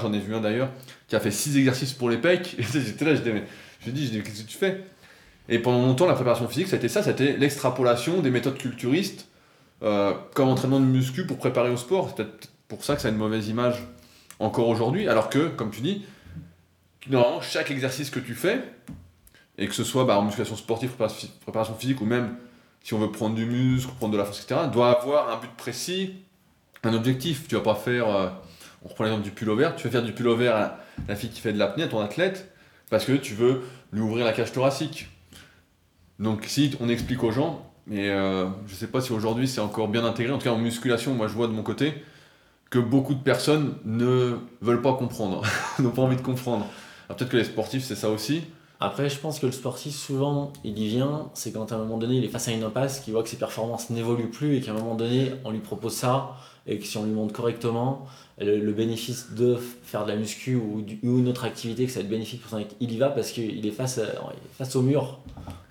[0.00, 0.70] J'en ai vu un d'ailleurs
[1.08, 2.56] qui a fait 6 exercices pour les pecs.
[2.58, 3.44] Et j'étais là, mais
[3.80, 4.84] je dis, je dis, qu'est-ce que tu fais?
[5.48, 9.28] Et pendant longtemps, la préparation physique, ça a été ça, c'était l'extrapolation des méthodes culturistes
[9.82, 12.08] euh, comme entraînement de muscu pour préparer au sport.
[12.08, 13.86] C'est peut-être pour ça que ça a une mauvaise image
[14.38, 15.08] encore aujourd'hui.
[15.08, 16.04] Alors que, comme tu dis,
[17.08, 18.60] normalement, chaque exercice que tu fais,
[19.58, 20.90] et que ce soit bah, en musculation sportive,
[21.40, 22.36] préparation physique, ou même
[22.82, 25.50] si on veut prendre du muscle, prendre de la force, etc., doit avoir un but
[25.56, 26.14] précis,
[26.82, 27.48] un objectif.
[27.48, 28.28] Tu vas pas faire, euh,
[28.86, 31.52] on reprend l'exemple du pullover, tu vas faire du pullover à la fille qui fait
[31.52, 32.52] de l'apnée, à ton athlète,
[32.88, 35.08] parce que tu veux lui ouvrir la cage thoracique.
[36.20, 39.88] Donc si on explique aux gens, mais euh, je sais pas si aujourd'hui c'est encore
[39.88, 41.94] bien intégré, en tout cas en musculation, moi je vois de mon côté
[42.70, 45.42] que beaucoup de personnes ne veulent pas comprendre,
[45.80, 46.66] n'ont pas envie de comprendre.
[47.08, 48.44] Peut-être que les sportifs c'est ça aussi.
[48.78, 51.96] Après, je pense que le sportif, souvent, il y vient, c'est quand à un moment
[51.96, 54.60] donné, il est face à une impasse, qu'il voit que ses performances n'évoluent plus et
[54.60, 58.06] qu'à un moment donné, on lui propose ça et que si on lui montre correctement
[58.38, 61.90] le, le bénéfice de faire de la muscu ou, du- ou une autre activité, que
[61.92, 64.36] ça va être bénéfique pour son il y va parce qu'il est face, à- il
[64.36, 65.20] est face au mur.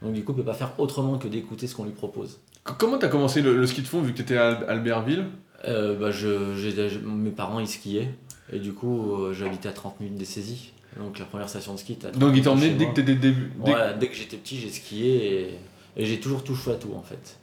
[0.02, 2.40] Donc, du coup, il peut pas faire autrement que d'écouter ce qu'on lui propose.
[2.78, 5.26] Comment t'as commencé le, le ski de fond vu que t'étais à Al- Albertville?
[5.68, 8.10] Euh, bah, je, mes parents, ils skiaient
[8.54, 10.72] et du coup, euh, j'habitais à 30 minutes des saisies.
[11.00, 12.86] Donc, la première station de ski, à 30 Donc il minutes t'a de emmené dès
[12.88, 13.52] que t'étais début.
[13.66, 15.58] dès dès que j'étais petit, j'ai skié et,
[15.98, 17.38] et j'ai toujours touché à tout en fait.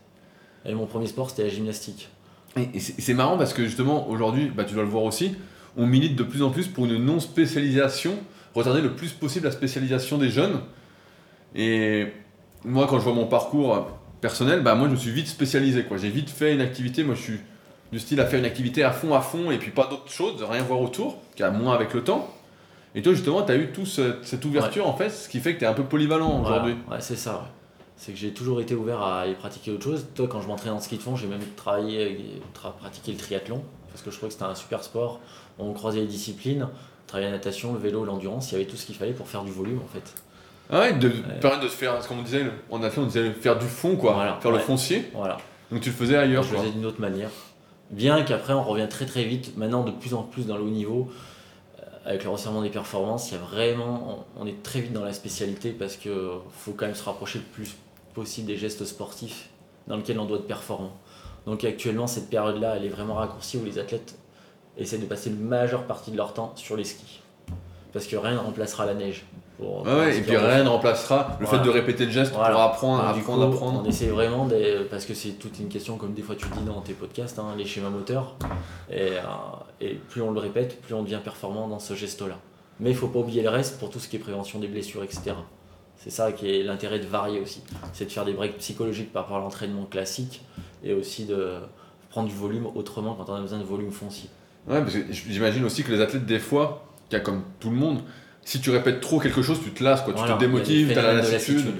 [0.65, 2.09] Et mon premier sport, c'était la gymnastique.
[2.57, 5.35] Et c'est marrant parce que justement aujourd'hui, bah, tu dois le voir aussi,
[5.77, 8.13] on milite de plus en plus pour une non-spécialisation,
[8.55, 10.61] retarder le plus possible la spécialisation des jeunes.
[11.55, 12.09] Et
[12.65, 13.81] moi quand je vois mon parcours euh,
[14.21, 15.87] personnel, bah, moi je me suis vite spécialisé.
[15.97, 17.41] J'ai vite fait une activité, moi je suis
[17.91, 20.43] du style à faire une activité à fond à fond et puis pas d'autre chose,
[20.43, 22.35] rien voir autour, qui a moins avec le temps.
[22.95, 25.55] Et toi justement, tu as eu toute cette, cette ouverture en fait, ce qui fait
[25.55, 26.75] que tu es un peu polyvalent aujourd'hui.
[26.91, 27.33] Ouais, c'est ça.
[27.33, 27.62] ouais.
[28.05, 30.07] C'est que j'ai toujours été ouvert à y pratiquer autre chose.
[30.17, 32.19] Toi, quand je m'entraînais en ski de fond, j'ai même travaillé,
[32.53, 35.21] tra- pratiqué le triathlon parce que je trouvais que c'était un super sport.
[35.61, 38.51] On croisait les disciplines, on travaillait la natation, le vélo, l'endurance.
[38.51, 40.15] Il y avait tout ce qu'il fallait pour faire du volume en fait.
[40.69, 41.11] Ah ouais, de
[41.41, 44.15] permettre de se faire, comme on disait, en athlète, on disait faire du fond, quoi.
[44.15, 44.63] Voilà, faire le ouais.
[44.65, 45.09] foncier.
[45.15, 45.39] Voilà.
[45.71, 47.31] Donc tu le faisais ailleurs, je le faisais d'une autre manière.
[47.91, 50.71] Bien qu'après, on revient très très vite, maintenant de plus en plus dans le haut
[50.71, 51.09] niveau,
[51.79, 54.93] euh, avec le resserrement des performances, il y a vraiment, on on est très vite
[54.93, 57.77] dans la spécialité parce que faut quand même se rapprocher le plus
[58.15, 59.49] possible des gestes sportifs
[59.87, 60.93] dans lesquels on doit être performant.
[61.47, 64.17] Donc actuellement, cette période-là, elle est vraiment raccourcie où les athlètes
[64.79, 67.21] essaient de passer la majeure partie de leur temps sur les skis.
[67.93, 69.25] Parce que rien ne remplacera la neige.
[69.59, 71.63] Pour, pour Ah un ouais, et puis rien ne remplacera le Voilà.
[71.63, 72.55] fait de répéter le geste Voilà.
[72.55, 73.83] pour apprendre, apprendre, coup, apprendre.
[73.85, 76.57] On essaie vraiment, de- parce que c'est toute une question, comme des fois tu le
[76.57, 78.37] dis dans tes podcasts, hein, les schémas moteurs.
[78.91, 79.21] Et, euh,
[79.81, 82.39] et plus on le répète, plus on devient performant dans ce geste-là.
[82.81, 85.05] Mais il faut pas oublier le reste pour tout ce qui est prévention des blessures,
[85.05, 85.33] etc.
[86.03, 87.63] C'est ça qui est l'intérêt de varier aussi.
[87.93, 90.43] C'est de faire des breaks psychologiques par rapport à l'entraînement classique
[90.83, 91.55] et aussi de
[92.11, 94.29] prendre du volume autrement quand on a besoin de volume foncier.
[94.67, 98.01] Ouais, parce que j'imagine aussi que les athlètes, des fois, a comme tout le monde,
[98.45, 100.13] si tu répètes trop quelque chose, tu te lasses, quoi.
[100.15, 101.75] Voilà, tu te démotives, il y a des t'as la lassitude.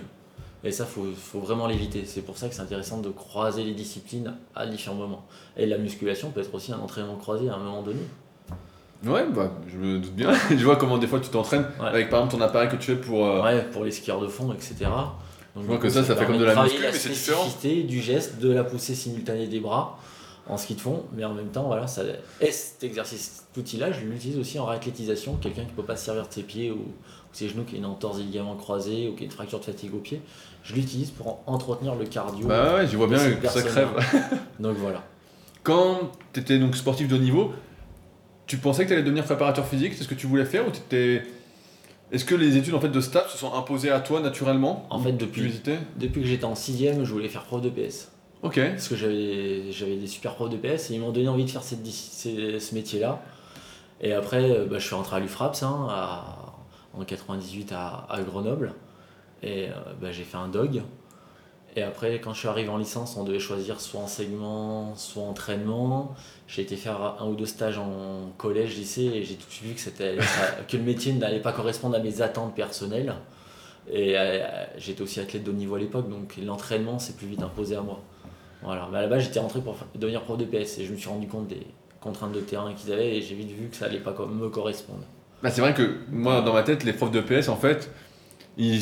[0.65, 2.05] Et ça, faut, faut vraiment l'éviter.
[2.07, 5.27] C'est pour ça que c'est intéressant de croiser les disciplines à différents moments.
[5.57, 8.03] Et la musculation peut être aussi un entraînement croisé à un moment donné.
[9.05, 10.31] Ouais, bah, je me doute bien.
[10.51, 11.89] je vois comment des fois tu t'entraînes Ouais.
[11.89, 13.27] avec par exemple ton appareil que tu fais pour.
[13.27, 14.75] euh, Ouais, pour les skieurs de fond, etc.
[15.55, 17.45] Donc, Je vois que ça, ça fait comme de la muscu, mais c'est différent.
[17.63, 19.99] du geste, de la poussée simultanée des bras
[20.49, 22.03] en ski de fond, mais en même temps, voilà, ça,
[22.41, 25.37] et cet exercice, cet outil-là, je l'utilise aussi en réathlétisation.
[25.37, 26.85] Quelqu'un qui ne peut pas se servir de ses pieds ou, ou
[27.33, 29.65] ses genoux, qui a une entorse des ligaments croisés ou qui a une fracture de
[29.65, 30.21] fatigue au pied,
[30.65, 32.47] je l'utilise pour en- entretenir le cardio.
[32.49, 33.89] Bah ouais, j'y vois bien que ça crève.
[34.59, 35.03] Donc voilà.
[35.63, 37.53] Quand tu étais donc sportif de haut niveau,
[38.47, 40.71] tu pensais que tu allais devenir préparateur physique C'est ce que tu voulais faire ou
[40.71, 41.23] t'étais...
[42.11, 44.87] Est-ce que les études en fait de STAPS se sont imposées à toi naturellement?
[44.91, 45.51] En fait, depuis,
[45.97, 48.11] depuis que j'étais en 6ème, je voulais faire prof de PS.
[48.43, 48.61] Ok.
[48.61, 51.51] Parce que j'avais j'avais des super profs de PS et ils m'ont donné envie de
[51.51, 53.23] faire cette, dis- ces- ce métier-là.
[54.03, 56.53] Et après, euh, bah, je suis rentré à l'UFRAPS hein, à-
[56.93, 58.75] en 98 à, à Grenoble.
[59.43, 60.83] Et euh, bah, j'ai fait un dog.
[61.75, 66.15] Et après, quand je suis arrivé en licence, on devait choisir soit enseignement, soit entraînement.
[66.47, 69.69] J'ai été faire un ou deux stages en collège, lycée, et j'ai tout de suite
[69.69, 73.15] vu que, que le métier n'allait pas correspondre à mes attentes personnelles.
[73.91, 77.43] Et euh, j'étais aussi athlète de haut niveau à l'époque, donc l'entraînement s'est plus vite
[77.43, 78.01] imposé à moi.
[78.63, 80.97] Voilà, mais à la base j'étais rentré pour devenir prof de PS et je me
[80.97, 81.67] suis rendu compte des
[82.01, 85.03] contraintes de terrain qu'ils avaient et j'ai vite vu que ça allait pas me correspondre.
[85.43, 87.91] Bah, c'est vrai que moi, dans ma tête, les profs de PS, en fait,
[88.57, 88.81] ils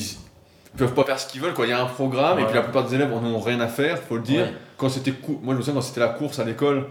[0.77, 1.55] peuvent pas faire ce qu'ils veulent.
[1.55, 1.67] Quoi.
[1.67, 3.69] Il y a un programme et puis la plupart des élèves en ont rien à
[3.69, 4.45] faire, faut le dire.
[4.47, 4.55] Ouais.
[4.77, 6.87] Quand c'était cou- moi je me souviens quand c'était la course à l'école,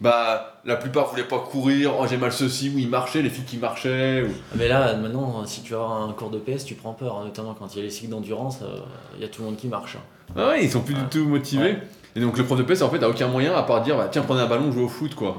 [0.00, 3.44] bah la plupart voulaient pas courir, oh j'ai mal ceci, ou ils marchaient, les filles
[3.44, 4.22] qui marchaient.
[4.22, 7.24] ou- Mais là maintenant, si tu avoir un cours de PS, tu prends peur, hein,
[7.24, 8.78] notamment quand il y a les cycles d'endurance, euh,
[9.16, 9.96] il y a tout le monde qui marche.
[9.96, 10.32] hein.
[10.36, 11.00] Ah ouais, ils sont plus Ouais.
[11.02, 11.62] du tout motivés.
[11.72, 11.82] Ouais.
[12.16, 14.08] Et donc le prof de PS en fait a aucun moyen à part dire bah,
[14.10, 15.36] tiens prenez un ballon, jouez au foot quoi.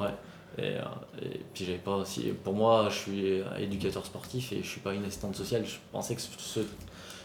[0.57, 0.79] Et, euh,
[1.23, 2.31] et puis j'avais pas aussi.
[2.43, 5.63] Pour moi, je suis éducateur sportif et je suis pas une assistante sociale.
[5.65, 6.59] Je pensais que ce,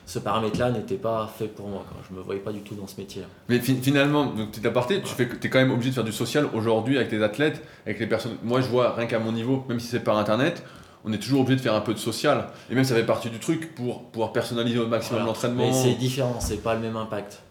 [0.07, 1.85] ce paramètre-là n'était pas fait pour moi.
[1.89, 1.99] Quoi.
[2.09, 3.27] Je me voyais pas du tout dans ce métier-là.
[3.49, 6.13] Mais fi- finalement, donc petit aparté, tu fais, es quand même obligé de faire du
[6.13, 8.37] social aujourd'hui avec tes athlètes, avec les personnes.
[8.45, 10.63] Moi je vois rien qu'à mon niveau, même si c'est par internet,
[11.05, 12.49] on est toujours obligé de faire un peu de social.
[12.71, 15.33] Et même ça fait partie du truc pour pouvoir personnaliser au maximum Voilà.
[15.33, 15.67] l'entraînement.
[15.67, 17.43] Mais c'est différent, c'est pas le même impact.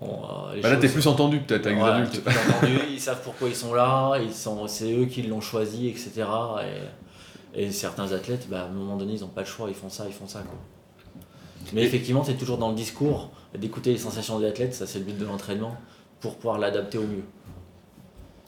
[0.00, 0.06] On,
[0.50, 2.24] euh, Bah là t'es plus entendu peut-être avec Voilà, les adultes.
[2.24, 5.40] t'es plus entendu, ils savent pourquoi ils sont là, ils sont, c'est eux qui l'ont
[5.40, 6.24] choisi, etc.
[7.54, 9.74] Et, et certains athlètes, bah, à un moment donné, ils n'ont pas le choix, ils
[9.74, 10.40] font ça, ils font ça.
[10.40, 10.58] Quoi.
[11.74, 15.04] Mais effectivement, c'est toujours dans le discours d'écouter les sensations des athlètes, ça c'est le
[15.04, 15.76] but de l'entraînement,
[16.20, 17.24] pour pouvoir l'adapter au mieux.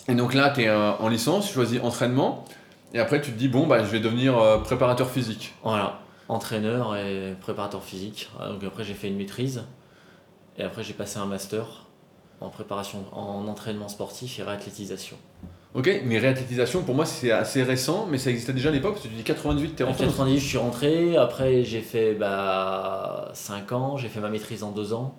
[0.08, 2.44] Et donc là, tu es en licence, tu choisis entraînement,
[2.94, 5.54] et après tu te dis, bon, bah, je vais devenir euh, préparateur physique.
[5.64, 8.30] Voilà, entraîneur et préparateur physique.
[8.40, 9.64] Ah, Donc après, j'ai fait une maîtrise,
[10.56, 11.86] et après, j'ai passé un master
[12.40, 15.16] en préparation, en entraînement sportif et réathlétisation.
[15.74, 19.04] Ok, mais réathlétisation, pour moi, c'est assez récent, mais ça existait déjà à l'époque, parce
[19.04, 20.04] que tu dis 88, t'es En rentré.
[20.06, 21.16] dans- 90, je suis rentré.
[21.16, 23.96] Après, j'ai fait bah, 5 ans.
[23.98, 25.14] J'ai fait ma maîtrise en 2 ans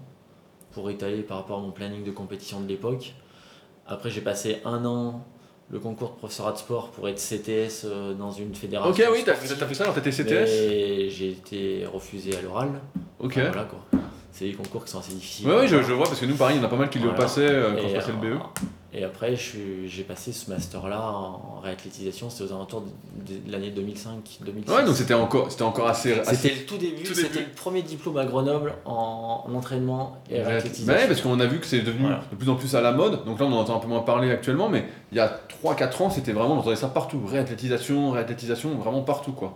[0.71, 3.13] pour étaler par rapport à mon planning de compétition de l'époque.
[3.85, 5.23] Après, j'ai passé un an
[5.69, 8.89] le concours de professorat de sport pour être CTS euh, dans une fédération.
[8.91, 12.69] Ok, oui, t'as fait, ça, alors t'étais CTS j'ai été refusé à l'oral.
[13.19, 13.33] Ok.
[13.37, 13.96] Enfin, voilà quoi.
[14.37, 15.47] C'est des concours qui sont assez difficiles.
[15.47, 16.99] Ouais, je, je vois, parce que nous, pareil, il y en a pas mal qui
[16.99, 17.17] le Voilà.
[17.23, 18.39] passaient euh, quand Et, je passais le euh, BE.
[18.93, 22.29] Et après, j'ai passé ce master-là en réathlétisation.
[22.29, 22.83] C'était aux alentours
[23.25, 24.71] de, de l'année 2005-2006.
[24.75, 26.19] Ouais, donc c'était encore, encore assez.
[26.19, 30.39] assez- C'était le tout début, c'était le premier diplôme à Grenoble en, en entraînement et
[30.39, 30.93] Bah réathlétisation.
[31.01, 32.21] ouais, parce qu'on a vu que c'est devenu Voilà.
[32.31, 34.01] de plus en plus à la mode, donc là on en entend un peu moins
[34.01, 38.11] parler actuellement, mais il y a 3-4 ans c'était vraiment, on entendait ça partout, réathlétisation,
[38.11, 39.53] réathlétisation, vraiment partout quoi.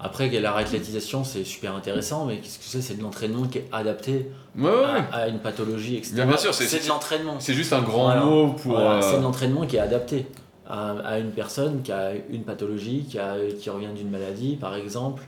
[0.00, 3.68] Après, la réathlétisation, c'est super intéressant, mais qu'est-ce que c'est C'est de l'entraînement qui est
[3.72, 5.04] adapté Ouais, ouais, ouais.
[5.12, 6.14] à, à une pathologie, etc.
[6.14, 7.36] Bien, bien sûr, c'est- de l'entraînement.
[7.40, 8.20] C'est juste un grand Voilà.
[8.24, 8.72] mot pour.
[8.72, 10.26] Voilà, euh, C'est de l'entraînement qui est adapté
[10.68, 14.74] à, à une personne qui a une pathologie, qui, a, qui revient d'une maladie, par
[14.74, 15.22] exemple.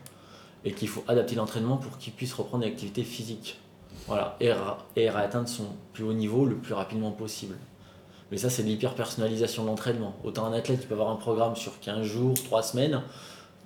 [0.63, 3.59] et qu'il faut adapter l'entraînement pour qu'il puisse reprendre une activité physique.
[4.07, 4.51] Voilà, et,
[4.95, 7.55] et atteindre son plus haut niveau le plus rapidement possible.
[8.31, 10.15] Mais ça, c'est de l'hyper-personnalisation de l'entraînement.
[10.23, 13.01] Autant un athlète, tu peux avoir un programme sur 15 jours, 3 semaines,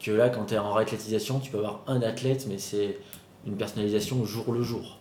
[0.05, 2.99] que là, quand tu es en réathlétisation, tu peux avoir un athlète, mais c'est
[3.47, 4.99] une personnalisation jour le jour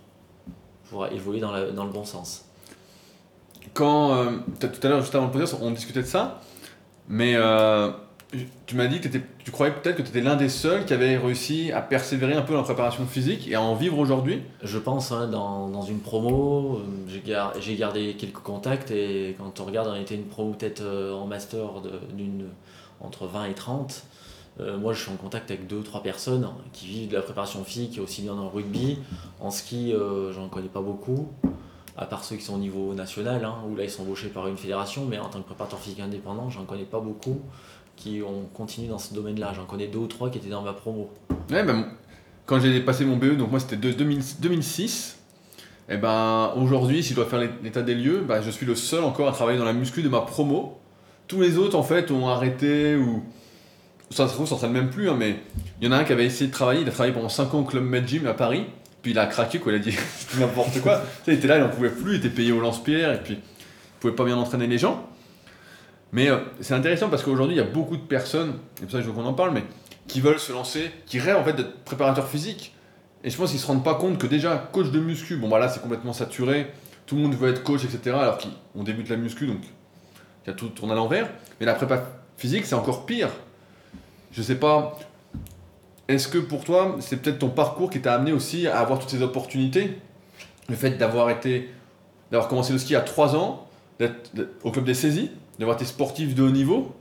[0.89, 2.45] pour évoluer dans, dans le bon sens.
[3.73, 6.41] Quand, euh, tout à l'heure, juste avant le podcast, on discutait de ça,
[7.07, 7.91] mais euh,
[8.65, 11.17] tu m'as dit que tu croyais peut-être que tu étais l'un des seuls qui avait
[11.17, 14.41] réussi à persévérer un peu dans la préparation physique et à en vivre aujourd'hui?
[14.61, 19.65] Je pense, hein, dans, dans, une promo, euh, j'ai gardé quelques contacts et quand on
[19.65, 21.81] regarde, on était une promo peut-être en master
[22.13, 22.47] d'une
[23.01, 24.03] entre 20 et 30.
[24.59, 27.21] Euh, moi, je suis en contact avec deux ou trois personnes qui vivent de la
[27.21, 28.99] préparation physique, aussi bien dans le rugby.
[29.39, 29.93] En ski,
[30.33, 31.29] j'en connais pas beaucoup,
[31.97, 34.47] à part ceux qui sont au niveau national, hein, où là, ils sont embauchés par
[34.47, 35.05] une fédération.
[35.05, 37.41] Mais en tant que préparateur physique indépendant, j'en connais pas beaucoup
[37.95, 39.53] qui ont continué dans ce domaine-là.
[39.55, 41.11] J'en connais deux ou trois qui étaient dans ma promo.
[41.49, 41.85] Ouais, ben,
[42.45, 45.19] quand j'ai passé mon BE, donc moi c'était 2006,
[45.89, 49.03] et ben aujourd'hui, si je dois faire l'état des lieux, ben, je suis le seul
[49.03, 50.79] encore à travailler dans la muscu de ma promo.
[51.27, 53.23] Tous les autres en fait ont arrêté ou
[54.13, 55.37] ça se trouve, ça s'entraîne même plus, hein, mais
[55.81, 57.53] il y en a un qui avait essayé de travailler, il a travaillé pendant 5
[57.53, 58.65] ans au club Med Gym à Paris,
[59.01, 59.95] puis il a craqué quoi, il a dit
[60.39, 61.01] n'importe quoi.
[61.27, 63.99] il était là, il n'en pouvait plus, il était payé au lance-pierre et puis il
[63.99, 65.07] pouvait pas bien entraîner les gens.
[66.11, 69.01] Mais euh, c'est intéressant parce qu'aujourd'hui, il y a beaucoup de personnes, et pour ça
[69.01, 69.63] je veux qu'on en parle, mais
[70.07, 72.75] qui veulent se lancer, qui rêvent en fait d'être préparateur physique.
[73.23, 75.59] Et je pense qu'ils se rendent pas compte que déjà, coach de muscu, bon bah
[75.59, 76.67] là c'est complètement saturé,
[77.05, 78.15] tout le monde veut être coach, etc.
[78.19, 79.61] Alors qu'on débute la muscu, donc
[80.45, 81.29] il y a tout tourne à l'envers.
[81.59, 82.03] Mais la prépa
[82.37, 83.29] physique, c'est encore pire.
[84.33, 84.97] Je sais pas,
[86.07, 89.09] est-ce que pour toi, c'est peut-être ton parcours qui t'a amené aussi à avoir toutes
[89.09, 89.97] ces opportunités?
[90.67, 91.69] Le fait d'avoir été,
[92.31, 93.67] d'avoir commencé le ski à 3 ans,
[93.99, 94.31] d'être
[94.63, 96.95] au club des saisies, d'avoir tes sportifs de haut niveau,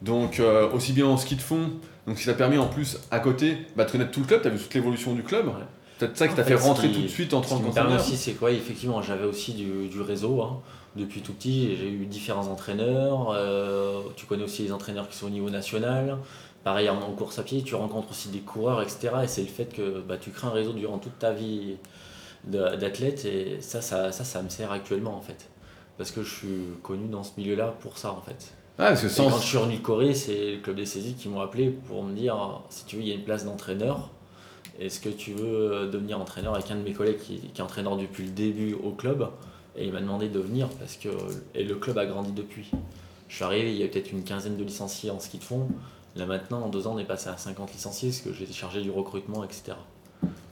[0.00, 1.72] donc euh, aussi bien en ski de fond,
[2.06, 4.48] donc ça t'a permis en plus à côté bah, de connaître tout le club, tu
[4.48, 5.52] as vu toute l'évolution du club.
[5.98, 8.00] Peut-être ça qui t'a fait, rentrer tout de suite en tant qu'entraîneur.
[8.00, 10.40] aussi, c'est quoi Effectivement, j'avais aussi du, du réseau.
[10.42, 10.60] Hein.
[10.96, 13.30] Depuis tout petit, j'ai eu différents entraîneurs.
[13.30, 16.18] Euh, tu connais aussi les entraîneurs qui sont au niveau national.
[16.64, 19.10] Pareil en course à pied, tu rencontres aussi des coureurs, etc.
[19.24, 21.76] Et c'est le fait que bah, tu crées un réseau durant toute ta vie
[22.44, 23.24] d'athlète.
[23.24, 25.48] Et ça, ça, ça, ça me sert actuellement en fait
[25.98, 28.52] parce que je suis connu dans ce milieu-là pour ça en fait.
[28.78, 31.28] Ah, parce que Quand je suis revenu de Corée, c'est le club des saisies qui
[31.28, 34.10] m'ont appelé pour me dire si tu veux, il y a une place d'entraîneur.
[34.80, 37.96] Est-ce que tu veux devenir entraîneur avec un de mes collègues qui, qui est entraîneur
[37.96, 39.28] depuis le début au club?
[39.76, 41.08] Et il m'a demandé de venir parce que
[41.54, 42.70] et le club a grandi depuis.
[43.28, 45.68] Je suis arrivé, il y a peut-être une quinzaine de licenciés en ski de fond.
[46.16, 48.82] Là maintenant, en deux ans, on est passé à 50 licenciés parce que j'ai chargé
[48.82, 49.72] du recrutement, etc.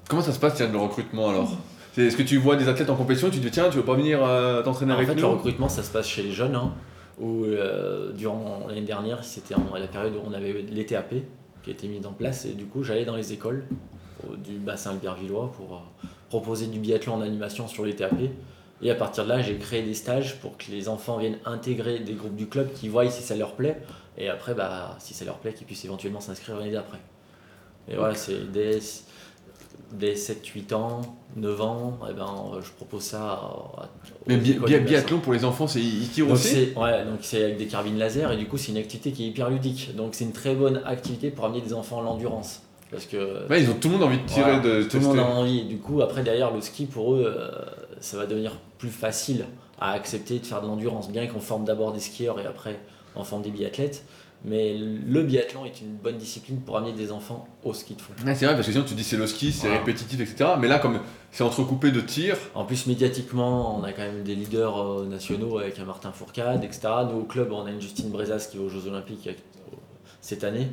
[0.08, 1.56] Comment ça se passe, le recrutement alors?
[1.96, 3.84] Est-ce que tu vois des athlètes en compétition et tu te dis tiens, tu veux
[3.84, 5.12] pas venir euh, t'entraîner avec nous?
[5.12, 6.54] En fait, le recrutement, ça se passe chez les jeunes.
[6.54, 6.72] Hein,
[7.20, 11.14] où, euh, durant l'année dernière, c'était la période où on avait les TAP
[11.62, 12.46] qui était mis en place.
[12.46, 13.64] Et du coup, j'allais dans les écoles
[14.38, 18.14] du bassin Albertvillois pour euh, proposer du biathlon en animation sur les TAP.
[18.82, 21.98] Et à partir de là, j'ai créé des stages pour que les enfants viennent intégrer
[21.98, 23.78] des groupes du club qui voient si ça leur plaît.
[24.16, 26.98] Et après, bah, si ça leur plaît, qu'ils puissent éventuellement s'inscrire l'année d'après.
[27.88, 28.80] Et voilà, c'est des
[29.92, 31.00] dès 7-8 ans,
[31.36, 33.40] 9 ans, eh ben, je propose ça.
[34.26, 36.72] Mais biathlon pour les enfants, c'est ils tirent aussi?
[36.76, 39.28] Ouais, donc c'est avec des carabines laser et du coup c'est une activité qui est
[39.28, 39.94] hyper ludique.
[39.96, 42.62] Donc c'est une très bonne activité pour amener des enfants à l'endurance.
[42.90, 43.48] Parce que.
[43.48, 44.82] Ouais, ils ont tout le monde envie de tirer de.
[44.84, 45.64] Tout le monde a envie.
[45.64, 47.50] Du coup, après derrière le ski pour eux, euh,
[48.00, 49.46] ça va devenir plus facile
[49.80, 52.80] à accepter de faire de l'endurance, bien qu'on forme d'abord des skieurs et après
[53.16, 54.04] on forme des biathlètes.
[54.42, 58.14] Mais le biathlon est une bonne discipline pour amener des enfants au ski de fond.
[58.16, 60.52] c'est vrai, parce que sinon tu dis c'est le ski, c'est répétitif, etc.
[60.58, 62.38] Mais là, comme c'est entrecoupé de tirs.
[62.54, 66.64] En plus, médiatiquement, on a quand même des leaders euh, nationaux avec un Martin Fourcade,
[66.64, 66.88] etc.
[67.10, 69.76] Nous, au club, on a une Justine Brezas qui est aux Jeux Olympiques euh,
[70.22, 70.68] cette année.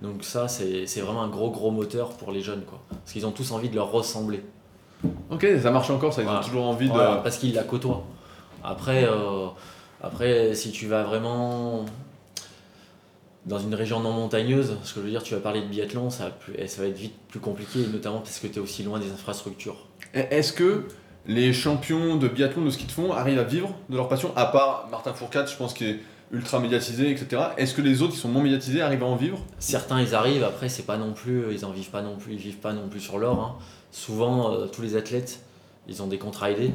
[0.00, 2.80] Donc, ça, c'est vraiment un gros, gros moteur pour les jeunes, quoi.
[2.88, 4.42] Parce qu'ils ont tous envie de leur ressembler.
[5.30, 7.22] Ok, ça marche encore, ça, ils ont toujours envie de.
[7.22, 8.04] parce qu'ils la côtoient.
[8.64, 9.48] Après, euh,
[10.02, 11.84] après, si tu vas vraiment
[13.46, 16.10] dans une région non montagneuse, ce que je veux dire, tu vas parler de biathlon,
[16.10, 19.00] ça va, ça va être vite plus compliqué, notamment parce que tu es aussi loin
[19.00, 19.86] des infrastructures.
[20.14, 20.86] Est-ce que
[21.26, 24.46] les champions de biathlon de ski de fond arrivent à vivre de leur passion, à
[24.46, 26.00] part Martin Fourcade, je pense qu'il est
[26.32, 27.42] ultra médiatisé, etc.
[27.56, 29.38] Est-ce que les autres qui sont moins médiatisés arrivent à en vivre?
[29.58, 32.38] Certains ils arrivent, après c'est pas non plus, ils en vivent pas non plus, ils
[32.38, 33.40] vivent pas non plus sur l'or.
[33.40, 33.56] Hein.
[33.92, 35.40] Souvent euh, tous les athlètes,
[35.86, 36.72] ils ont des contrats aidés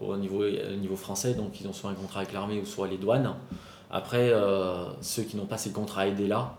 [0.00, 2.88] au niveau, au niveau français, donc ils ont soit un contrat avec l'armée ou soit
[2.88, 3.34] les douanes.
[3.90, 6.56] Après, euh, ceux qui n'ont pas ces contrats aidés là,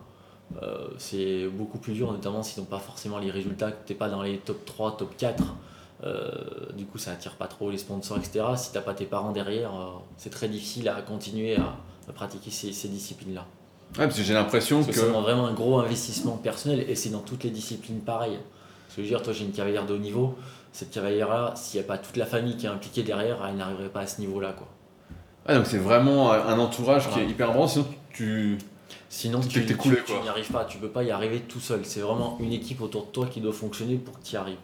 [0.63, 4.00] euh, c'est beaucoup plus dur, notamment s'ils n'ont pas forcément les résultats, que tu n'es
[4.00, 5.43] pas dans les top 3, top 4.
[6.04, 6.32] Euh,
[6.76, 8.46] du coup, ça attire pas trop les sponsors, etc.
[8.56, 9.72] Si tu n'as pas tes parents derrière,
[10.15, 11.76] c'est très difficile à continuer à,
[12.13, 13.46] pratiquer ces, disciplines-là.
[13.98, 14.93] Ouais, parce que j'ai l'impression que.
[14.93, 18.39] C'est vraiment un gros investissement personnel et c'est dans toutes les disciplines pareil.
[18.97, 20.36] Je veux dire, toi j'ai une cavalière de haut niveau,
[20.71, 23.89] cette cavalière-là, s'il n'y a pas toute la famille qui est impliquée derrière, elle n'arriverait
[23.89, 24.53] pas à ce niveau-là.
[24.57, 24.67] Quoi.
[25.45, 28.57] Ah, donc c'est vraiment un entourage qui est hyper important, sinon tu.
[29.10, 29.89] Sinon, tu, tu, tu
[30.21, 31.79] n'y arrives pas, tu peux pas y arriver tout seul.
[31.83, 34.57] C'est vraiment une équipe autour de toi qui doit fonctionner pour que tu y arrives.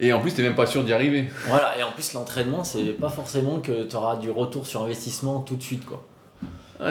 [0.00, 1.28] Et en plus, tu n'es même pas sûr d'y arriver.
[1.46, 5.40] Voilà, et en plus, l'entraînement, c'est pas forcément que tu auras du retour sur investissement
[5.40, 5.84] tout de suite.
[5.84, 6.04] quoi.
[6.80, 6.90] Ah,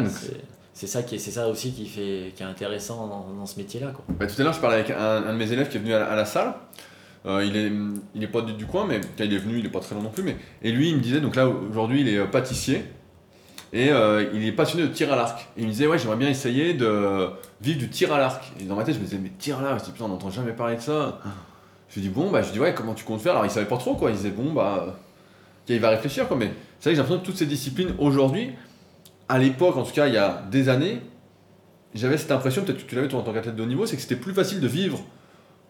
[0.80, 3.06] c'est ça, qui est, ça aussi qui, fait, qui est intéressant
[3.38, 3.92] dans, ce métier-là.
[4.18, 6.16] Bah, tout à l'heure, je parlais avec un, de mes élèves qui est venu à
[6.16, 6.54] la, salle.
[7.26, 7.70] Euh, il, est,
[8.16, 10.10] il est pas du, coin, mais il est venu, il est pas très long non
[10.10, 10.24] plus.
[10.24, 12.86] Mais, et lui, il me disait, donc là, aujourd'hui, il est euh, pâtissier.
[13.74, 15.50] Et euh, il est passionné de tir à l'arc.
[15.58, 17.28] il me disait, ouais, j'aimerais bien essayer de
[17.60, 18.50] vivre du tir à l'arc.
[18.62, 20.08] Et dans ma tête, je me disais, mais tir à l'arc, je dis, putain, on
[20.10, 21.20] n'entend jamais parler de ça.
[21.90, 23.34] Je lui dis, bon, bah, je dis, ouais, comment tu comptes faire?
[23.34, 24.12] Alors, il savait pas trop, quoi.
[24.12, 24.96] Il disait, bon, bah,
[25.68, 26.38] il va réfléchir, quoi.
[26.38, 28.54] Mais c'est vrai que j'ai l'impression que toutes ces disciplines, aujourd'hui,
[29.30, 31.02] à l'époque, en tout cas, il y a des années,
[31.94, 33.96] j'avais cette impression, peut-être que tu l'avais toi en tant qu'athlète de haut niveau, c'est
[33.96, 35.00] que c'était plus facile de vivre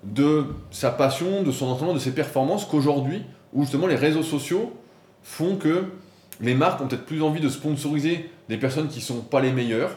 [0.03, 4.73] de sa passion, de son entraînement, de ses performances qu'aujourd'hui, où justement les réseaux sociaux
[5.23, 5.83] font que
[6.39, 9.91] les marques ont peut-être plus envie de sponsoriser des personnes qui sont pas les meilleures,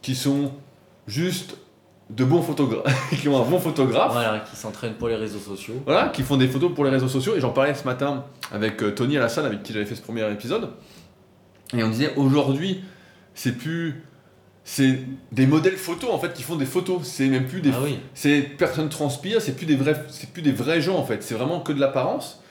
[0.00, 0.52] qui sont
[1.06, 1.58] juste
[2.08, 4.12] de bons photographes, qui ont un bon photographe.
[4.12, 5.74] Voilà, qui s'entraînent pour les réseaux sociaux.
[5.84, 7.34] Voilà, qui font des photos pour les réseaux sociaux.
[7.36, 9.96] Et j'en parlais ce matin avec euh, Tony à la salle, avec qui j'avais fait
[9.96, 10.70] ce premier épisode.
[11.74, 12.82] Et on disait aujourd'hui,
[13.34, 14.02] c'est plus.
[14.68, 14.98] C'est
[15.30, 17.02] des modèles photos en fait qui font des photos.
[17.04, 17.70] C'est même plus des.
[17.72, 18.00] Ah oui.
[18.14, 21.22] C'est personne transpire, c'est plus des vrais, c'est plus des vrais gens en fait.
[21.22, 22.42] C'est vraiment que de l'apparence.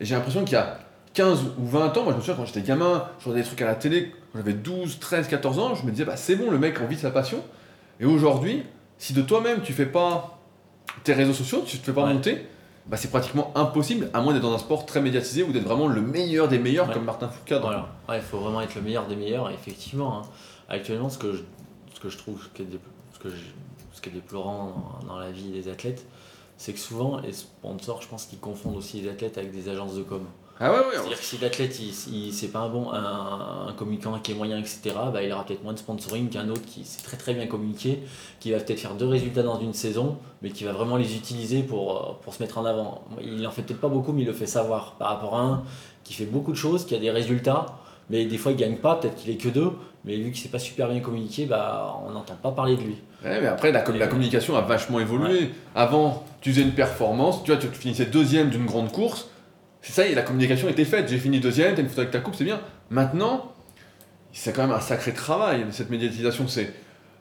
[0.00, 0.78] Et j'ai l'impression qu'il y a
[1.14, 3.62] 15 ou 20 ans, moi je me souviens quand j'étais gamin, je regardais des trucs
[3.62, 6.50] à la télé, quand j'avais 12, 13, 14 ans, je me disais bah c'est bon,
[6.50, 7.42] le mec a envie de sa passion.
[8.00, 8.64] Et aujourd'hui,
[8.98, 10.40] si de toi-même tu fais pas
[11.04, 12.46] tes réseaux sociaux, tu te fais pas monter,
[12.86, 15.88] bah, c'est pratiquement impossible, à moins d'être dans un sport très médiatisé ou d'être vraiment
[15.88, 17.62] le meilleur des meilleurs comme Martin Fourcade.
[17.62, 17.88] Voilà.
[18.12, 20.18] il faut vraiment être le meilleur des meilleurs, effectivement.
[20.18, 20.22] Hein.
[20.68, 21.42] Actuellement, ce que, je,
[21.94, 22.66] ce que je trouve ce qui est,
[23.12, 23.28] ce que
[23.94, 26.04] ce qui est déplorant dans, la vie des athlètes,
[26.58, 29.94] c'est que souvent, les sponsors, je pense qu'ils confondent aussi les athlètes avec des agences
[29.94, 30.26] de com.
[30.60, 34.32] Ah ouais, ouais, C'est-à-dire que si l'athlète, il, c'est pas un bon un, communicant qui
[34.32, 34.80] est moyen, etc.,
[35.12, 38.00] bah, il aura peut-être moins de sponsoring qu'un autre qui sait très très bien communiquer,
[38.38, 41.62] qui va peut-être faire deux résultats dans une saison, mais qui va vraiment les utiliser
[41.62, 43.02] pour, euh, pour se mettre en avant.
[43.20, 45.62] Il en fait peut-être pas beaucoup, mais il le fait savoir par rapport à un
[46.04, 47.66] qui fait beaucoup de choses, qui a des résultats,
[48.08, 49.72] mais des fois il gagne pas, peut-être qu'il est que deux,
[50.04, 52.96] mais vu qu'il sait pas super bien communiquer, bah, on n'entend pas parler de lui.
[53.24, 55.50] Ouais, mais après, la, la communication a vachement évolué.
[55.74, 59.30] Avant, tu faisais une performance, tu vois, tu finissais deuxième d'une grande course
[59.84, 61.08] c'est ça, et la communication était faite.
[61.08, 62.58] J'ai fini deuxième, t'as une photo avec ta coupe, c'est bien.
[62.88, 63.52] Maintenant,
[64.32, 66.48] c'est quand même un sacré travail, cette médiatisation.
[66.48, 66.72] C'est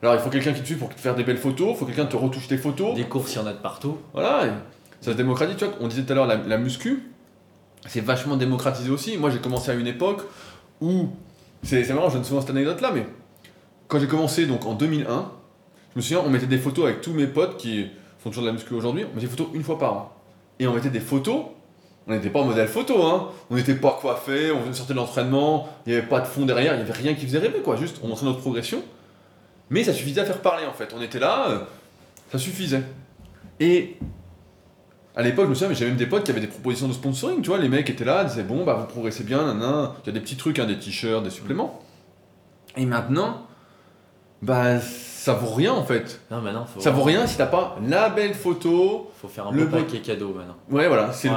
[0.02, 1.86] alors il faut quelqu'un qui te suit pour te faire des belles photos, il faut
[1.86, 2.96] quelqu'un te retouche tes photos.
[2.96, 3.98] Des courses, il y en a de partout.
[4.14, 4.46] Voilà,
[5.02, 5.58] ça se démocratise.
[5.58, 7.04] Tu vois, on disait tout à l'heure la, muscu,
[7.86, 9.18] c'est vachement démocratisé aussi.
[9.18, 10.22] Moi j'ai commencé à une époque
[10.80, 11.10] où,
[11.64, 13.06] c'est marrant, je donne souvent cette anecdote là, mais
[13.90, 15.32] quand j'ai commencé donc en 2001,
[15.94, 17.88] je me souviens, on mettait des photos avec tous mes potes qui
[18.20, 20.14] font toujours de la muscu aujourd'hui, on mettait des photos une fois par an.
[20.60, 21.46] Et on mettait des photos
[22.08, 23.30] on n'était pas en modèle photo, hein.
[23.50, 26.74] On n'était pas coiffé, on sortait de l'entraînement, il n'y avait pas de fond derrière,
[26.74, 27.76] il n'y avait rien qui faisait rêver, quoi.
[27.76, 28.82] Juste, on montrait notre progression.
[29.70, 30.94] Mais ça suffisait à faire parler, en fait.
[30.98, 31.60] On était là, euh,
[32.32, 32.84] ça suffisait.
[33.60, 33.98] Et
[35.16, 37.42] à l'époque, je me souviens, j'avais même des potes qui avaient des propositions de sponsoring,
[37.42, 37.60] tu vois.
[37.60, 39.94] Les mecs étaient là, disaient, bon, bah, vous progressez bien, nanana.
[40.04, 41.80] Il y a des petits trucs, hein, des t-shirts, des suppléments.
[42.76, 43.48] Et maintenant,
[44.42, 46.20] bah, ça vaut rien en fait.
[46.30, 49.10] Non, mais non, ça vaut rien si t'as pas la belle photo.
[49.22, 50.58] Faut faire un le beau paquet cadeau maintenant.
[50.70, 51.14] Ouais, voilà.
[51.14, 51.30] C'est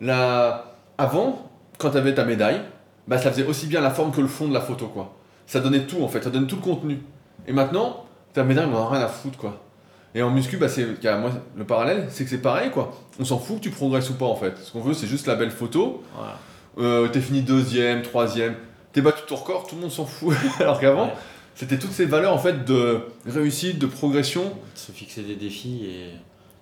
[0.00, 0.74] la...
[0.96, 2.60] Avant, quand tu avais ta médaille,
[3.06, 5.14] bah, ça faisait aussi bien la forme que le fond de la photo, quoi.
[5.46, 6.98] Ça donnait tout, en fait, ça donnait tout le contenu.
[7.46, 9.62] Et maintenant, ta médaille, on en a rien à foutre, quoi.
[10.14, 12.92] Et en muscu, bah, c'est, moi, le parallèle, c'est que c'est pareil, quoi.
[13.18, 14.56] On s'en fout que tu progresses ou pas, en fait.
[14.58, 16.02] Ce qu'on veut, c'est juste la belle photo.
[16.14, 16.38] Voilà.
[16.78, 18.54] Euh, t'es fini deuxième, troisième,
[18.92, 20.36] t'es battu ton record, tout le monde s'en fout.
[20.60, 21.10] Alors qu'avant,
[21.54, 24.52] c'était toutes ces valeurs, en fait, de réussite, de progression.
[24.74, 26.10] se fixer des défis et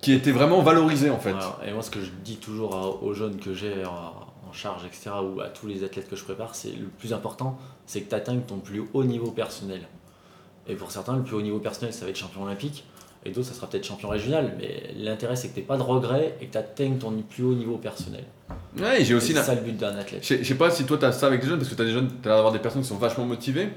[0.01, 1.35] qui était vraiment valorisé en fait.
[1.65, 5.41] et moi, ce que je dis toujours aux jeunes que j'ai en charge, etc., ou
[5.41, 8.41] à tous les athlètes que je prépare, c'est le plus important, c'est que tu atteignes
[8.41, 9.81] ton plus haut niveau personnel.
[10.67, 12.83] Et pour certains, le plus haut niveau personnel, ça va être champion olympique,
[13.25, 14.53] et d'autres, ça sera peut-être champion régional.
[14.57, 17.53] Mais l'intérêt, c'est que tu pas de regrets et que tu atteignes ton plus haut
[17.53, 18.23] niveau personnel.
[18.79, 19.33] Ouais, j'ai aussi.
[19.33, 20.25] C'est ça le but d'un athlète.
[20.25, 21.85] Je sais pas si toi, tu as ça avec des jeunes, parce que tu as
[21.85, 23.69] des jeunes, tu as l'air d'avoir des personnes qui sont vachement motivées,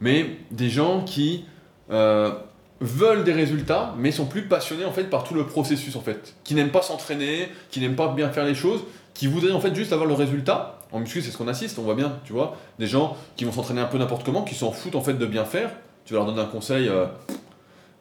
[0.00, 1.44] mais des gens qui.
[1.90, 2.32] Euh,
[2.80, 6.34] veulent des résultats, mais sont plus passionnés en fait par tout le processus en fait,
[6.44, 9.74] qui n'aiment pas s'entraîner, qui n'aiment pas bien faire les choses, qui voudraient en fait
[9.74, 10.78] juste avoir le résultat.
[10.92, 13.52] En muscu, c'est ce qu'on assiste, on voit bien, tu vois, des gens qui vont
[13.52, 15.70] s'entraîner un peu n'importe comment, qui s'en foutent en fait de bien faire.
[16.04, 17.06] Tu vas leur donner un conseil, euh,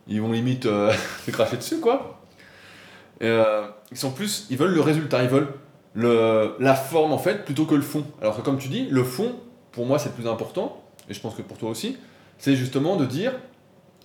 [0.07, 0.91] ils vont limite euh,
[1.25, 2.19] se cracher dessus quoi.
[3.21, 5.53] Euh, ils sont plus, ils veulent le résultat, ils veulent
[5.93, 8.05] le, la forme en fait plutôt que le fond.
[8.21, 9.35] Alors que comme tu dis, le fond,
[9.71, 11.97] pour moi c'est le plus important, et je pense que pour toi aussi,
[12.37, 13.33] c'est justement de dire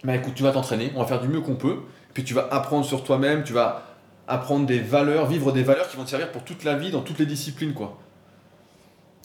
[0.05, 1.79] bah écoute, tu vas t'entraîner, on va faire du mieux qu'on peut,
[2.15, 3.83] puis tu vas apprendre sur toi-même, tu vas
[4.27, 7.01] apprendre des valeurs, vivre des valeurs qui vont te servir pour toute la vie, dans
[7.01, 7.99] toutes les disciplines, quoi.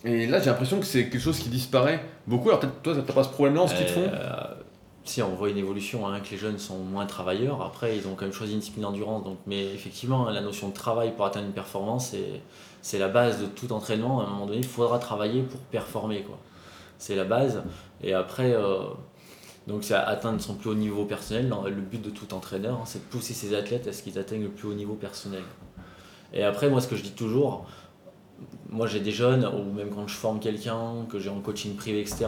[0.05, 2.49] Et là, j'ai l'impression que c'est quelque chose qui disparaît beaucoup.
[2.49, 4.53] Alors toi, t'as pas ce problème-là en ski de fond Euh,
[5.05, 8.15] si on voit une évolution, hein, que les jeunes sont moins travailleurs, après ils ont
[8.15, 9.23] quand même choisi une discipline d'endurance.
[9.23, 12.13] Donc, mais effectivement, la notion de travail pour atteindre une performance,
[12.81, 14.21] c'est, la base de tout entraînement.
[14.21, 16.25] À un moment donné, il faudra travailler pour performer.
[16.97, 17.63] C'est la base.
[18.01, 18.83] Et après, euh,
[19.67, 21.49] donc c'est atteindre son plus haut niveau personnel.
[21.65, 24.43] Le but de tout entraîneur, hein, c'est de pousser ses athlètes à ce qu'ils atteignent
[24.43, 25.43] le plus haut niveau personnel.
[26.33, 27.65] Et après, moi, ce que je dis toujours,
[28.69, 32.01] moi j'ai des jeunes, ou même quand je forme quelqu'un, que j'ai en coaching privé,
[32.01, 32.25] etc.,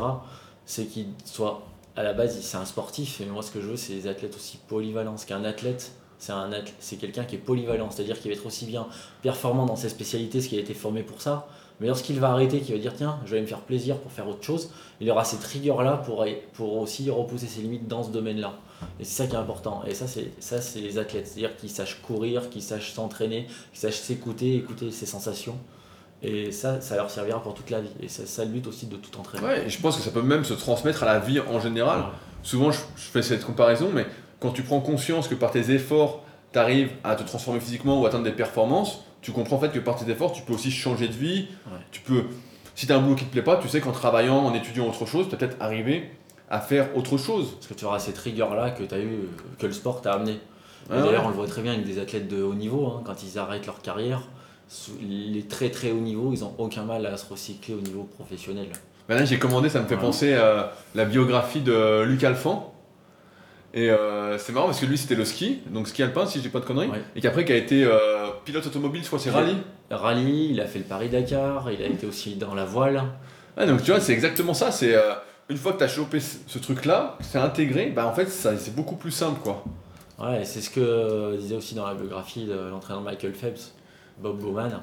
[0.65, 1.63] c'est qu'il soit
[1.95, 4.35] à la base, c'est un sportif, et moi ce que je veux, c'est des athlètes
[4.35, 5.15] aussi polyvalents.
[5.27, 8.65] Qu'un athlète, c'est un athlète, c'est quelqu'un qui est polyvalent, c'est-à-dire qu'il va être aussi
[8.65, 8.87] bien
[9.21, 11.47] performant dans ses spécialités, ce qu'il a été formé pour ça,
[11.79, 14.27] mais lorsqu'il va arrêter, qu'il va dire tiens, je vais me faire plaisir pour faire
[14.27, 14.71] autre chose,
[15.01, 18.53] il aura cette rigueur-là pour, pour aussi repousser ses limites dans ce domaine-là.
[18.99, 19.83] Et c'est ça qui est important.
[19.85, 23.79] Et ça, c'est ça, c'est les athlètes, c'est-à-dire qu'ils sachent courir, qu'ils sachent s'entraîner, qu'ils
[23.79, 25.57] sachent s'écouter, écouter ses sensations.
[26.21, 27.91] Et ça, ça leur servira pour toute la vie.
[28.01, 29.47] Et c'est ça le but aussi de tout entraînement.
[29.47, 31.99] Ouais, et je pense que ça peut même se transmettre à la vie en général.
[31.99, 32.05] Ouais.
[32.41, 34.05] Souvent, je, je fais cette comparaison, mais
[34.39, 36.23] quand tu prends conscience que par tes efforts,
[36.53, 39.79] tu arrives à te transformer physiquement ou atteindre des performances, tu comprends en fait que
[39.79, 41.47] par tes efforts, tu peux aussi changer de vie.
[41.65, 41.79] Ouais.
[41.91, 42.25] Tu peux,
[42.75, 44.87] si tu as un boulot qui te plaît pas, tu sais qu'en travaillant, en étudiant
[44.87, 46.11] autre chose, tu peut-être arriver
[46.49, 47.53] à faire autre chose.
[47.55, 49.17] Parce que tu auras cette rigueur-là que, as eu,
[49.57, 50.39] que le sport t'a amené.
[50.91, 51.25] Ah D'ailleurs, ouais.
[51.25, 53.65] on le voit très bien avec des athlètes de haut niveau, hein, quand ils arrêtent
[53.65, 54.21] leur carrière,
[55.01, 58.67] les très très haut niveau, ils n'ont aucun mal à se recycler au niveau professionnel.
[59.09, 60.01] Ben là, j'ai commandé, ça me fait Ouais.
[60.01, 62.73] penser à la biographie de Luc Alphand.
[63.73, 66.43] Et euh, c'est marrant parce que lui, c'était le ski, donc ski alpin, si je
[66.43, 66.87] dis pas de conneries.
[66.89, 67.01] Ouais.
[67.15, 69.57] Et qu'après, qui a été euh, pilote automobile, je crois, c'est rallye.
[69.89, 73.03] Rallye, il a fait le Paris-Dakar, il a été aussi dans la voile.
[73.57, 74.71] Ouais, donc tu vois, c'est exactement ça.
[74.71, 75.13] C'est euh,
[75.49, 78.95] une fois que tu as chopé ce, truc-là, c'est intégré, bah en fait, c'est beaucoup
[78.95, 79.63] plus simple, quoi.
[80.19, 83.73] Ouais, c'est ce que euh, disait aussi dans la biographie de l'entraîneur Michael Phelps,
[84.19, 84.81] Bob Bowman.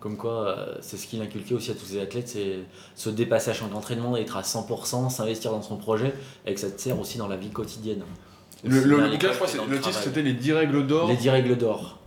[0.00, 2.60] Comme quoi, euh, c'est ce qu'il inculquait aussi à tous ses athlètes, c'est
[2.94, 6.14] se dépasser à chaque entraînement, être à 100%, s'investir dans son projet,
[6.46, 8.02] et que ça te sert aussi dans la vie quotidienne.
[8.64, 11.08] Le, l'école je crois, le titre, c'était Les 10 règles d'or.
[11.08, 12.01] Les 10 règles d'or.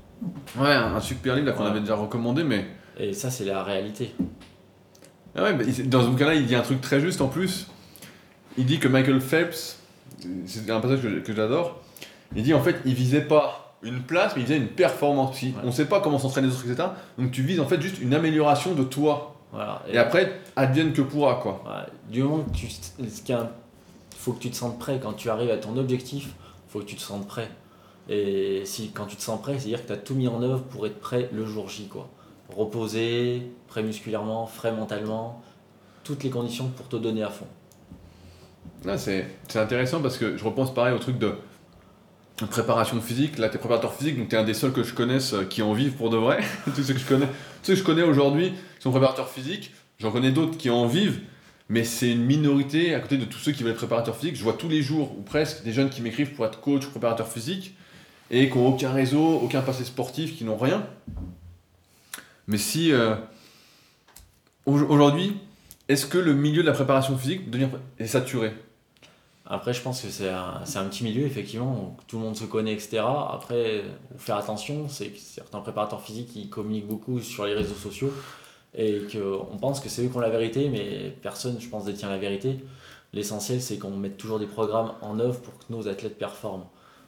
[0.58, 1.70] Ouais, un, un super livre là, qu'on Ouais.
[1.72, 2.66] avait déjà recommandé, mais.
[2.98, 4.14] Et ça, c'est la réalité.
[5.36, 5.54] Ah ouais,
[5.86, 7.68] dans ce bouquin-là, il dit un truc très juste en plus.
[8.58, 9.80] Il dit que Michael Phelps,
[10.46, 11.82] c'est un passage que, que j'adore,
[12.36, 15.42] il dit en fait, il visait pas une place, mais il visait une performance.
[15.42, 15.54] Ouais.
[15.66, 16.88] On sait pas comment s'entraîner les autres, etc.
[17.18, 19.36] Donc tu vises en fait juste une amélioration de toi.
[19.52, 19.84] Voilà.
[19.90, 21.64] Et après, advienne que pourra, quoi.
[22.10, 22.68] Du moment que tu.
[22.70, 23.38] Ce qu'il
[24.18, 25.00] faut que tu te sentes prêt.
[25.04, 26.30] Quand tu arrives à ton objectif,
[26.70, 27.50] faut que tu te sentes prêt.
[28.10, 30.64] Et si, quand tu te sens prêt, c'est-à-dire que tu as tout mis en œuvre
[30.64, 31.88] pour être prêt le jour J.
[31.88, 32.10] Quoi.
[32.50, 35.42] Reposé, prêt musculairement, frais mentalement,
[36.04, 37.48] toutes les conditions pour te donner à fond.
[38.84, 41.34] Là, c'est intéressant parce que je repense pareil au truc de
[42.36, 43.40] préparation physique.
[43.40, 45.74] Là, t'es préparateur physique, donc t'es un des seuls que je connaisse euh, qui en
[45.74, 46.44] vivent pour de vrai.
[46.76, 47.28] tous ceux que je connais,
[47.64, 49.72] ceux que je connais aujourd'hui sont préparateurs physiques.
[49.98, 51.22] J'en connais d'autres qui en vivent,
[51.70, 54.36] mais c'est une minorité à côté de tous ceux qui veulent être préparateurs physiques.
[54.36, 56.90] Je vois tous les jours, ou presque, des jeunes qui m'écrivent pour être coach ou
[56.90, 57.76] préparateur physique
[58.32, 60.86] et qui n'ont aucun réseau, aucun passé sportif, qui n'ont rien.
[62.48, 63.16] Mais si euh,
[64.66, 65.38] au- aujourd'hui,
[65.88, 67.42] est-ce que le milieu de la préparation physique
[68.00, 68.54] est saturé?
[69.48, 72.74] Après, je pense que c'est un, petit milieu, effectivement, où tout le monde se connaît,
[72.74, 73.04] etc.
[73.32, 73.84] Après,
[74.18, 78.12] faire attention, c'est que certains préparateurs physiques, communiquent beaucoup sur les réseaux sociaux
[78.76, 82.10] et qu'on pense que c'est eux qui ont la vérité, mais personne, je pense, détient
[82.10, 82.58] la vérité.
[83.14, 86.66] L'essentiel, c'est qu'on mette toujours des programmes en œuvre pour que nos athlètes performent.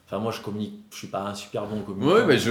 [0.08, 2.50] Enfin, moi, je communique, je suis pas un super bon communicant Ouais, bah, je-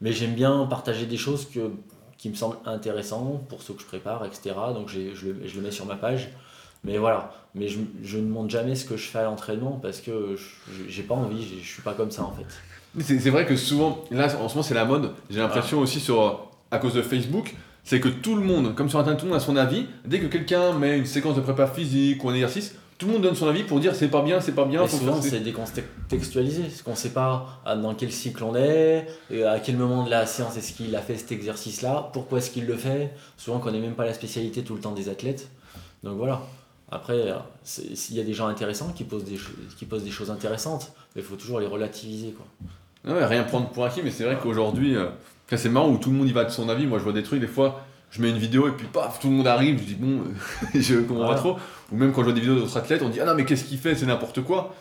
[0.00, 1.70] mais j'aime bien partager des choses que,
[2.18, 4.54] qui me semblent intéressantes pour ceux que je prépare, etc.
[4.74, 6.28] Donc, je, le- je le mets sur ma page.
[6.84, 10.00] Mais voilà, mais je, je ne montre jamais ce que je fais à l'entraînement parce
[10.00, 12.46] que je- j'ai pas envie, j'ai- je suis pas comme ça en fait.
[13.02, 16.48] C'est vrai que souvent, là en ce moment c'est la mode, j'ai l'impression aussi sur,
[16.70, 19.40] à cause de Facebook, c'est que tout le monde, comme sur internet, tout le monde
[19.40, 19.86] a son avis.
[20.04, 23.22] Dès que quelqu'un met une séquence de prépa physique ou un exercice, tout le monde
[23.22, 24.82] donne son avis pour dire c'est pas bien, c'est pas bien.
[24.82, 29.44] Mais souvent c'est décontextualisé, parce qu'on sait pas ah, dans quel cycle on est, et
[29.44, 32.66] à quel moment de la séance est-ce qu'il a fait cet exercice-là, pourquoi est-ce qu'il
[32.66, 33.12] le fait.
[33.36, 35.48] Souvent on connaît même pas la spécialité tout le temps des athlètes.
[36.02, 36.42] Donc voilà.
[36.90, 37.34] Après, euh,
[37.64, 39.38] s'il y a des gens intéressants qui posent des,
[39.76, 42.32] qui posent des choses intéressantes, mais il faut toujours les relativiser.
[42.32, 43.12] Quoi.
[43.12, 45.08] Ouais, rien prendre pour acquis, mais c'est vrai qu'aujourd'hui, euh,
[45.54, 46.86] c'est marrant où tout le monde y va de son avis.
[46.86, 49.28] Moi je vois des trucs, des fois, je mets une vidéo et puis paf, tout
[49.28, 50.24] le monde arrive, je dis bon, euh,
[50.80, 51.36] je comprends pas Ouais.
[51.36, 51.58] trop.
[51.92, 53.64] Ou même quand je vois des vidéos d'autres athlètes, on dit ah non, mais qu'est-ce
[53.64, 54.74] qu'il fait, c'est n'importe quoi.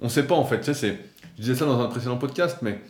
[0.00, 0.98] On sait pas en fait, tu sais.
[1.36, 2.80] Je disais ça dans un précédent podcast, mais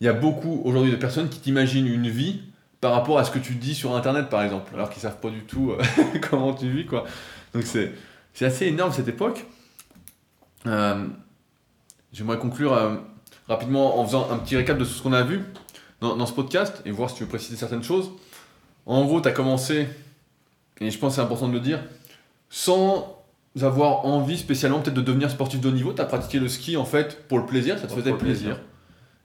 [0.00, 2.40] il y a beaucoup aujourd'hui de personnes qui t'imaginent une vie
[2.80, 5.28] par rapport à ce que tu dis sur internet par exemple, alors qu'ils savent pas
[5.30, 5.82] du tout euh,
[6.30, 7.04] comment tu vis quoi.
[7.54, 7.92] Donc c'est
[8.32, 9.44] c'est assez énorme cette époque.
[10.66, 11.06] Euh,
[12.12, 12.96] J'aimerais conclure euh,
[13.48, 15.42] rapidement en faisant un petit récap de tout ce qu'on a vu.
[16.00, 18.10] dans, dans ce podcast et voir si tu veux préciser certaines choses.
[18.86, 19.88] En gros, tu as commencé,
[20.80, 21.80] et je pense que c'est important de le dire,
[22.48, 23.16] sans
[23.60, 25.92] avoir envie spécialement peut-être de devenir sportif de haut niveau.
[25.92, 28.56] Tu as pratiqué le ski en fait pour le plaisir, ça te faisait plaisir.
[28.56, 28.60] plaisir.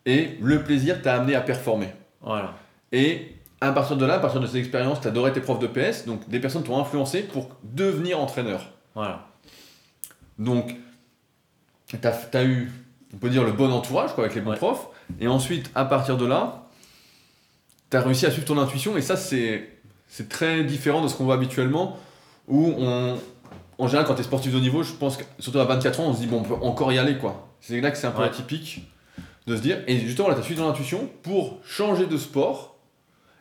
[0.05, 1.89] Et le plaisir t'a amené à performer.
[2.21, 2.53] Voilà.
[2.91, 5.67] Et à partir de là, à partir de cette expérience, tu adoré tes profs de
[5.67, 8.69] PS, donc des personnes t'ont influencé pour devenir entraîneur.
[8.93, 9.27] Voilà.
[10.37, 10.75] Donc,
[11.87, 12.71] tu as, eu,
[13.13, 14.57] on peut dire, le bon entourage quoi, avec les bons Ouais.
[14.57, 14.87] profs.
[15.19, 16.64] Et ensuite, à partir de là,
[17.95, 18.97] tu as réussi à suivre ton intuition.
[18.97, 19.69] Et ça, c'est
[20.07, 21.97] c'est très différent de ce qu'on voit habituellement.
[22.47, 23.17] Où on,
[23.79, 25.99] en général, quand tu es sportif de haut niveau, je pense que surtout à 24
[25.99, 27.17] ans, on se dit, bon, on peut encore y aller.
[27.17, 27.47] quoi.
[27.59, 28.27] C'est là que c'est un peu Ouais.
[28.27, 28.87] atypique
[29.47, 29.79] de se dire.
[29.87, 32.75] Et justement, là, tu as suivi ton intuition pour changer de sport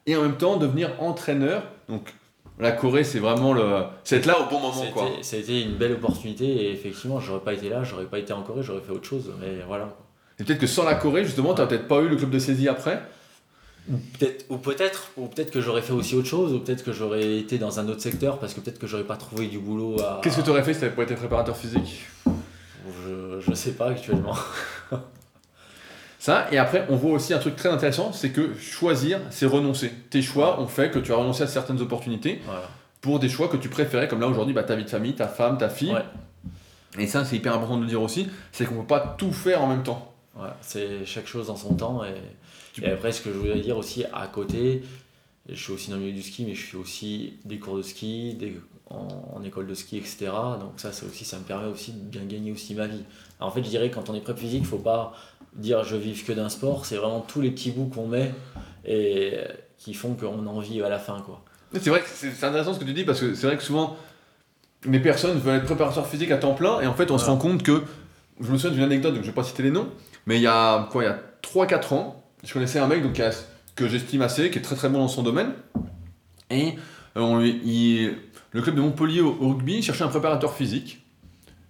[0.06, 1.62] et en même temps devenir entraîneur.
[1.88, 2.14] Donc,
[2.58, 3.82] la Corée, c'est vraiment le.
[4.04, 4.84] C'est être là au bon moment.
[4.92, 5.06] quoi.
[5.10, 8.18] C'était- Ça a été une belle opportunité et effectivement, j'aurais pas été là, j'aurais pas
[8.18, 9.30] été en Corée, j'aurais fait autre chose.
[9.40, 9.88] Mais voilà.
[10.38, 12.38] Et peut-être que sans la Corée, justement, tu n'as peut-être pas eu le club de
[12.38, 13.02] saisie après.
[14.18, 17.36] Peut-être, ou peut-être, ou peut-être que j'aurais fait aussi autre chose, ou peut-être que j'aurais
[17.38, 20.20] été dans un autre secteur parce que peut-être que j'aurais pas trouvé du boulot à.
[20.22, 22.06] Qu'est-ce que tu aurais fait si tu avais pas été préparateur physique?
[22.26, 24.34] Je, je sais pas actuellement.
[26.18, 29.92] Ça, et après, on voit aussi un truc très intéressant, c'est que choisir, c'est renoncer.
[30.08, 32.62] Tes choix ont fait que tu as renoncé à certaines opportunités Voilà.
[33.02, 35.28] pour des choix que tu préférais, comme là aujourd'hui, bah, ta vie de famille, ta
[35.28, 35.92] femme, ta fille.
[35.92, 36.04] Ouais.
[36.98, 39.62] Et ça, c'est hyper important de le dire aussi, c'est qu'on peut pas tout faire
[39.62, 40.14] en même temps.
[40.62, 42.02] C'est chaque chose en son temps.
[42.04, 42.14] Et,
[42.82, 44.82] et après, ce que je voulais dire aussi, à côté,
[45.48, 47.82] je suis aussi dans le milieu du ski, mais je fais aussi des cours de
[47.82, 48.58] ski, des,
[48.90, 50.30] en, en école de ski, etc.
[50.60, 53.04] Donc ça, c'est aussi, ça me permet aussi de bien gagner aussi ma vie.
[53.38, 55.14] Alors, en fait, je dirais que quand on est prep physique, faut pas
[55.54, 58.32] dire je vive que d'un sport, c'est vraiment tous les petits bouts qu'on met
[58.84, 59.38] et
[59.78, 61.20] qui font qu'on en vit à la fin.
[61.20, 61.42] Quoi.
[61.72, 63.96] C'est vrai que c'est intéressant ce que tu dis, parce que c'est vrai que souvent,
[64.84, 67.36] les personnes veulent être préparateurs physiques à temps plein, et en fait, on se rend
[67.36, 67.82] compte que,
[68.40, 69.88] je me souviens d'une anecdote, donc je vais pas citer les noms,
[70.26, 73.20] mais il y a quoi, il y a 3-4 ans, je connaissais un mec donc,
[73.74, 75.52] que j'estime assez, qui est très très bon dans son domaine,
[76.50, 76.74] et
[77.16, 78.12] euh,
[78.52, 81.04] le club de Montpellier au, rugby cherchait un préparateur physique,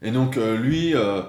[0.02, 1.22] et donc euh, lui, euh,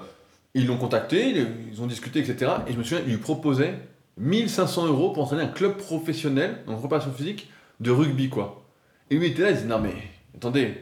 [0.54, 3.74] ils l'ont contacté, ils, ils ont discuté, etc., et je me souviens, il lui proposait
[4.18, 8.66] 1500 euros pour entraîner un club professionnel, en préparation physique, de rugby, quoi.
[9.10, 9.94] Et lui était là, il disait non mais
[10.34, 10.74] attendez,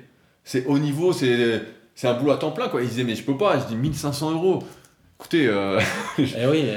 [0.44, 1.62] c'est haut niveau, c'est
[1.94, 2.82] c'est un boulot à temps plein quoi.
[2.82, 4.62] Il disait mais je peux pas, je dis 1500 euros.
[5.24, 5.80] Écoutez, euh,
[6.18, 6.26] oui,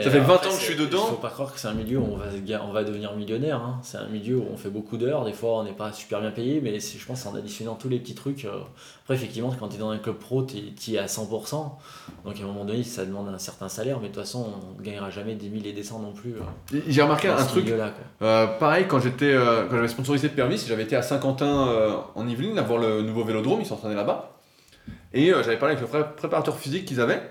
[0.02, 1.04] Ça fait 20 après, ans que je suis dedans.
[1.08, 2.26] Il faut pas croire que c'est un milieu où on va,
[2.64, 3.58] on devenir millionnaire.
[3.58, 3.80] hein.
[3.84, 5.26] C'est un milieu où on fait beaucoup d'heures.
[5.26, 8.00] Des fois, on n'est pas super bien payé, mais je pense en additionnant tous les
[8.00, 8.46] petits trucs.
[8.46, 8.60] euh,
[9.04, 11.72] Après, effectivement, quand tu es dans un club pro, tu es à 100%.
[12.24, 14.80] Donc, à un moment donné, ça demande un certain salaire, mais de toute façon, on
[14.80, 16.36] ne gagnera jamais des 1000 et des cents non plus.
[16.36, 17.66] euh, j'ai remarqué un truc.
[18.22, 22.56] euh, pareil quand j'étais euh, quand j'avais sponsorisé Permis, j'avais été à Saint-Quentin en Yvelines
[22.56, 24.32] là, voir le nouveau vélodrome, ils s'entraînaient là-bas.
[25.14, 27.22] Et j'avais parlé avec le pré- préparateur physique qu'ils avaient.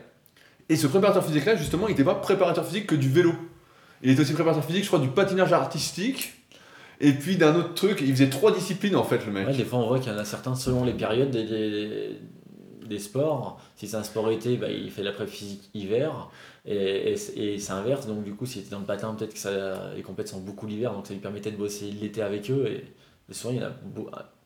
[0.68, 3.32] Et ce préparateur physique là justement, il n'était pas préparateur physique que du vélo.
[4.02, 6.34] Il était aussi préparateur physique, je crois, du patinage artistique.
[7.00, 9.46] Et puis d'un autre truc, il faisait trois disciplines en fait le mec.
[9.46, 12.10] Ouais, des fois, on voit qu'il y en a certains selon les périodes des, des,
[12.86, 13.60] des sports.
[13.76, 16.30] Si c'est un sport été, bah, il fait la prep physique hiver.
[16.64, 18.06] Et, et, et c'est inverse.
[18.06, 20.66] Donc, du coup, si tu dans le patin, peut-être que ça, les compètes sont beaucoup
[20.66, 20.92] l'hiver.
[20.92, 22.66] Donc, ça lui permettait de bosser l'été avec eux.
[22.66, 23.72] Et, souvent, il y en a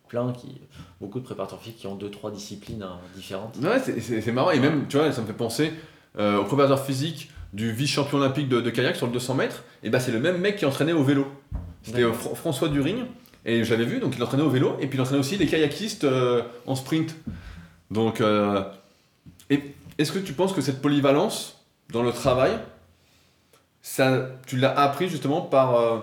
[0.09, 0.61] plein, qui,
[1.01, 3.57] beaucoup de préparateurs physiques qui ont deux, trois disciplines hein, différentes.
[3.62, 4.51] Ouais, c'est- marrant.
[4.51, 5.73] Et même, tu vois, ça me fait penser
[6.18, 9.64] au préparateur physique du vice-champion olympique de, de kayak sur le 200 mètres.
[9.82, 11.26] Et bah, c'est le même mec qui entraînait au vélo.
[11.82, 12.12] C'était euh.
[12.12, 13.06] Fr- François Durigne.
[13.46, 14.76] Et je l'avais vu, donc il entraînait au vélo.
[14.80, 17.16] Et puis il entraînait aussi les kayakistes euh, en sprint.
[17.90, 18.62] Donc, euh,
[19.48, 21.56] est-ce que tu penses que cette polyvalence
[21.92, 22.52] dans le travail,
[23.82, 25.98] ça, tu l'as appris justement par euh,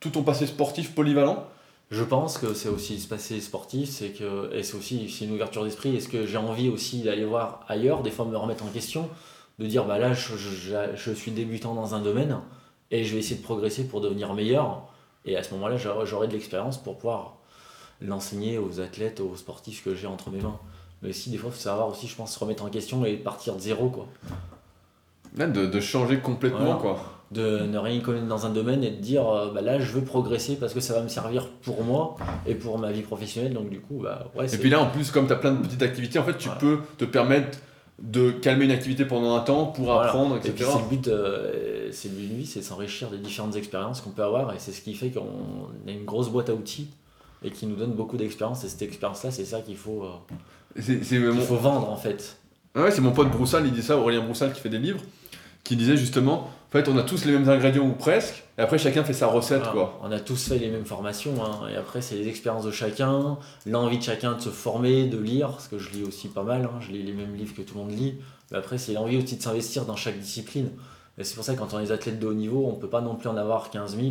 [0.00, 1.46] tout ton passé sportif polyvalent
[1.90, 5.32] Je pense que c'est aussi ce passé sportif, c'est que et c'est aussi c'est une
[5.32, 5.94] ouverture d'esprit.
[5.96, 9.08] Est-ce que j'ai envie aussi d'aller voir ailleurs, des fois me remettre en question,
[9.58, 12.38] de dire bah là je, je- je suis débutant dans un domaine
[12.90, 14.88] et je vais essayer de progresser pour devenir meilleur.
[15.26, 17.36] Et à ce moment-là, j'aurai de l'expérience pour pouvoir
[18.00, 20.58] l'enseigner aux athlètes, aux sportifs que j'ai entre mes mains.
[21.02, 23.14] Mais aussi des fois, il faut savoir aussi, je pense, se remettre en question et
[23.16, 24.06] partir de zéro quoi.
[25.36, 26.74] Là, de, de changer complètement, Voilà.
[26.80, 27.13] quoi.
[27.32, 30.02] De ne rien connaître dans un domaine et de dire euh, bah là je veux
[30.02, 32.16] progresser parce que ça va me servir pour moi
[32.46, 35.10] et pour ma vie professionnelle donc du coup bah ouais Et puis là, en plus,
[35.10, 36.60] comme tu as plein de petites activités, en fait, tu Voilà.
[36.60, 37.58] peux te permettre
[38.02, 40.08] de calmer une activité pendant un temps pour Voilà.
[40.08, 40.68] apprendre, et etc.
[40.72, 44.00] c'est le but euh, c'est le but d'une vie c'est de s'enrichir des différentes expériences
[44.00, 46.88] qu'on peut avoir et c'est ce qui fait qu'on a une grosse boîte à outils
[47.44, 50.80] et qui nous donne beaucoup d'expérience et cette expérience là c'est ça qu'il faut euh,
[50.80, 51.40] C'est c'est qu'il mon...
[51.40, 52.36] faut vendre en fait
[52.76, 54.98] Ouais, c'est mon pote Broussal, il dit ça, Aurélien Broussal qui fait des livres,
[55.62, 58.78] qui disait justement, en fait, on a tous les mêmes ingrédients ou presque, et après
[58.78, 59.72] chacun fait sa recette, Voilà.
[59.72, 60.00] quoi.
[60.02, 63.38] On a tous fait les mêmes formations, hein, et après c'est les expériences de chacun,
[63.66, 66.64] l'envie de chacun de se former, de lire, parce que je lis aussi pas mal,
[66.64, 68.16] hein, je lis les mêmes livres que tout le monde lit,
[68.50, 70.70] mais après c'est l'envie aussi de s'investir dans chaque discipline.
[71.16, 73.00] Et c'est pour ça que quand on est athlètes de haut niveau, on peut pas
[73.00, 74.08] non plus en avoir 15 000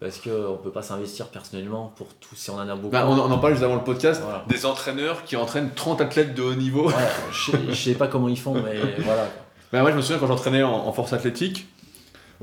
[0.00, 2.90] parce qu'on peut pas s'investir personnellement pour tout si on en a beaucoup.
[2.90, 4.44] Bah, on, en- on en parlait juste avant le podcast, Voilà.
[4.48, 6.88] des entraîneurs qui entraînent 30 athlètes de haut niveau.
[6.88, 6.94] Ouais,
[7.32, 9.28] je, sais- je sais pas comment ils font, mais voilà.
[9.72, 11.68] Bah, moi, je me souviens quand j'entraînais en, en force athlétique,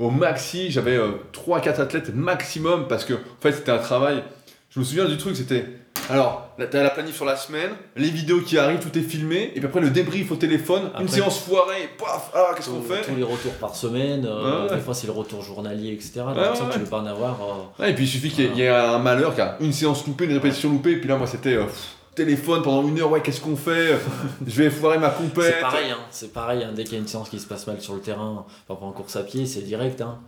[0.02, 0.98] au maxi, j'avais
[1.32, 4.22] 3-4 athlètes maximum parce que, en fait, c'était un travail.
[4.70, 5.64] Je me souviens du truc, c'était.
[6.10, 9.58] Alors, t'as la planif sur la semaine, les vidéos qui arrivent, tout est filmé, et
[9.60, 13.02] puis après le débrief au téléphone, une séance foirée, et paf, ah, qu'est-ce qu'on fait
[13.02, 14.74] Tous les retours par semaine, euh, ouais.
[14.74, 16.12] des fois c'est le retour journalier, etc.
[16.16, 17.38] Donc Ouais, ça, ouais, tu veux pas en avoir.
[17.78, 20.04] euh, Et puis il suffit qu'il y, ait- un malheur, qu'il y a une séance
[20.06, 21.66] loupée, une répétition loupée, et puis là, moi, c'était euh,
[22.14, 23.98] téléphone pendant une heure, ouais, qu'est-ce qu'on fait?
[24.46, 25.54] Je vais foirer ma compète.
[25.56, 26.62] C'est pareil, hein, c'est pareil.
[26.64, 28.76] hein, dès qu'il y a une séance qui se passe mal sur le terrain, par
[28.76, 30.00] exemple en course à pied, c'est direct.
[30.00, 30.18] Hein.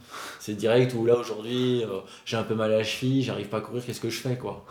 [0.41, 3.59] C'est direct où là aujourd'hui, euh, j'ai un peu mal à la cheville, j'arrive pas
[3.59, 4.65] à courir, qu'est-ce que je fais quoi?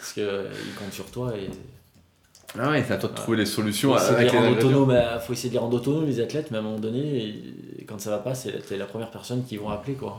[0.00, 1.48] Parce que euh, il compte sur toi et
[2.58, 3.92] Ah ouais, c'est à toi de trouver les solutions
[4.58, 4.90] autonomes.
[4.90, 6.98] euh, Faut essayer de les rendre autonomes les athlètes, mais à un moment donné,
[7.78, 10.18] et- quand ça va pas, c'est t'es la première personne qu'ils vont appeler quoi.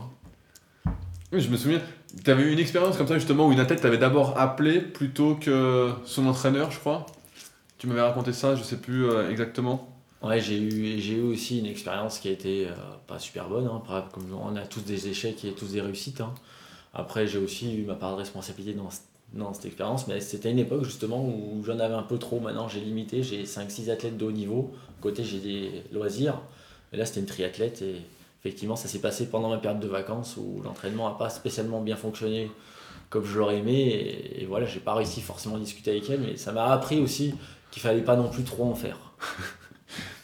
[1.32, 1.80] Oui, je me souviens,
[2.24, 5.34] tu avais eu une expérience comme ça justement où une athlète t'avait d'abord appelé plutôt
[5.34, 7.04] que son entraîneur, je crois.
[7.78, 9.88] Tu m'avais raconté ça, je sais plus euh, exactement.
[10.22, 12.72] Ouais, j'ai eu, j'ai eu aussi une expérience qui a été euh,
[13.06, 16.20] pas super bonne, hein, comme on a tous des échecs et tous des réussites.
[16.20, 16.34] hein.
[16.94, 18.88] Après, j'ai aussi eu ma part de responsabilité dans,
[19.34, 22.40] dans cette expérience, mais c'était une époque justement où j'en avais un peu trop.
[22.40, 24.72] Maintenant, j'ai limité, j'ai 5-6 athlètes de haut niveau.
[25.00, 26.40] Côté, j'ai des loisirs.
[26.92, 27.96] Et là, c'était une triathlète et
[28.40, 31.96] effectivement, ça s'est passé pendant ma période de vacances où l'entraînement n'a pas spécialement bien
[31.96, 32.50] fonctionné
[33.10, 33.72] comme je l'aurais aimé.
[33.72, 37.00] Et, et voilà, j'ai pas réussi forcément à discuter avec elle, mais ça m'a appris
[37.00, 37.34] aussi
[37.70, 38.98] qu'il fallait pas non plus trop en faire.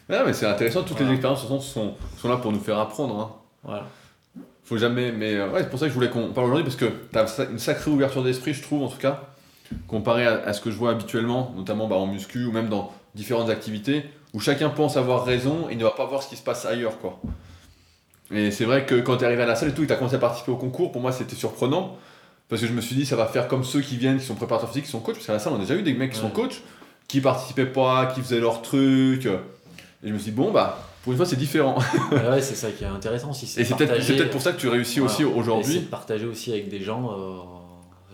[0.09, 3.19] Ouais, mais c'est intéressant, toutes les expériences sont, sont là pour nous faire apprendre.
[3.19, 3.33] Hein.
[3.63, 3.87] Voilà.
[4.65, 6.77] Faut jamais, mais euh, ouais, c'est pour ça que je voulais qu'on parle aujourd'hui parce
[6.77, 9.29] que tu as une sacrée ouverture d'esprit, je trouve en tout cas,
[9.89, 12.93] comparé à, à ce que je vois habituellement, notamment bah, en muscu ou même dans
[13.15, 16.43] différentes activités où chacun pense avoir raison et ne va pas voir ce qui se
[16.43, 16.99] passe ailleurs.
[16.99, 17.21] quoi.
[18.33, 19.89] Et c'est vrai que quand tu es arrivé à la salle et tout et que
[19.89, 21.97] tu as commencé à participer au concours, pour moi c'était surprenant
[22.49, 24.35] parce que je me suis dit ça va faire comme ceux qui viennent, qui sont
[24.35, 26.13] préparateurs physiques, qui sont coachs, parce qu'à la salle on a déjà eu des mecs
[26.13, 26.63] qui sont coachs,
[27.09, 29.27] qui participaient pas, qui faisaient leur truc.
[29.27, 31.77] Et je me suis dit bon bah pour une fois c'est différent.
[32.13, 33.45] Ouais, ouais, c'est ça qui est intéressant aussi.
[33.61, 35.13] Et c'est peut-être c'est pour ça que tu réussis Voilà.
[35.15, 35.79] aussi Et c'est aujourd'hui.
[35.81, 37.37] de partager aussi avec des gens euh,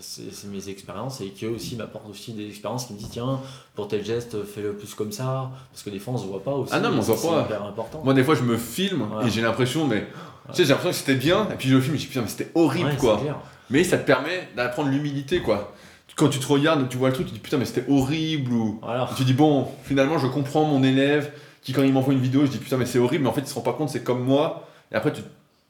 [0.01, 3.41] c'est mes expériences et qu'eux aussi m'apportent aussi des expériences qui me disent tiens,
[3.75, 5.51] pour tel geste, fais-le plus comme ça.
[5.71, 6.73] Parce que des fois on se voit pas aussi.
[6.75, 7.67] Ah non, mais on se voit pas.
[7.67, 8.03] Important.
[8.05, 10.07] Moi, des fois, je me filme et j'ai l'impression, mais.
[10.49, 12.09] Tu sais, j'ai l'impression que c'était bien, et puis je le filme et je dis
[12.09, 13.21] putain, mais c'était horrible Ouais, quoi.
[13.69, 15.73] Mais ça te permet d'apprendre l'humilité quoi.
[16.17, 18.81] Quand tu te regardes, tu vois le truc, tu dis putain, mais c'était horrible, ou
[19.17, 21.33] tu dis bon, finalement, je comprends mon élève
[21.63, 23.43] qui, quand il m'envoie une vidéo, je dis putain, mais c'est horrible, mais en fait,
[23.43, 25.23] il se rend pas compte, c'est comme moi, et après, tu,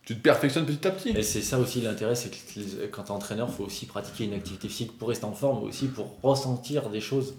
[0.04, 1.10] tu te perfectionnes petit à petit.
[1.10, 4.24] Et c'est ça aussi l'intérêt, c'est que quand tu es entraîneur, il faut aussi pratiquer
[4.24, 7.34] une activité physique pour rester en forme, mais aussi pour ressentir des choses.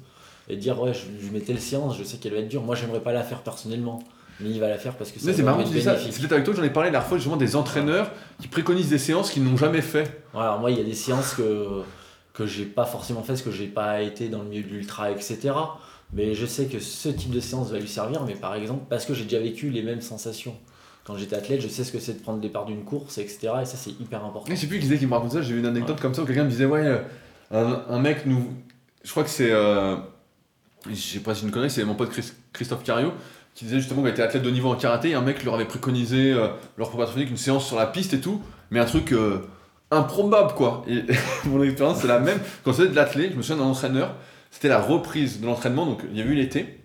[0.49, 2.63] Et dire, ouais, je, je mets telle séance, je sais qu'elle va être dure.
[2.63, 4.03] Moi, j'aimerais pas la faire personnellement,
[4.39, 5.93] mais il va la faire parce que ça Mais c'est marrant, tu ça.
[5.93, 8.89] peut-être avec toi que j'en ai parlé la dernière fois, justement, des entraîneurs qui préconisent
[8.89, 10.23] des séances qu'ils n'ont jamais fait.
[10.33, 11.83] Voilà, moi, il y a des séances que,
[12.33, 15.11] que j'ai pas forcément fait parce que j'ai pas été dans le milieu de l'ultra,
[15.11, 15.51] etc.
[16.13, 19.05] Mais je sais que ce type de séance va lui servir, mais par exemple, parce
[19.05, 20.55] que j'ai déjà vécu les mêmes sensations.
[21.11, 23.49] Quand j'étais athlète, je sais ce que c'est de prendre le départ d'une course, etc.
[23.61, 24.49] Et ça, c'est hyper important.
[24.49, 26.21] Je sais plus qui disait qui me raconte ça, j'ai eu une anecdote comme ça
[26.21, 26.99] où quelqu'un me disait ouais, euh,
[27.51, 28.47] un, un mec nous.
[29.03, 29.51] Je crois que c'est.
[29.51, 29.97] euh,
[30.89, 33.11] je sais pas si je ne connais, c'est mon pote Chris- Christophe Cario
[33.53, 35.65] qui disait justement qu'il était athlète de niveau en karaté et un mec leur avait
[35.65, 36.47] préconisé, euh,
[36.77, 39.39] leur préparateur physique, une séance sur la piste et tout, mais un truc euh,
[39.91, 40.83] improbable quoi.
[40.87, 41.03] Et
[41.49, 42.39] mon expérience c'est la même.
[42.63, 44.15] Quand c'était de l'athlète, je me souviens d'un entraîneur,
[44.51, 46.79] c'était la reprise de l'entraînement, donc il y a eu l'été.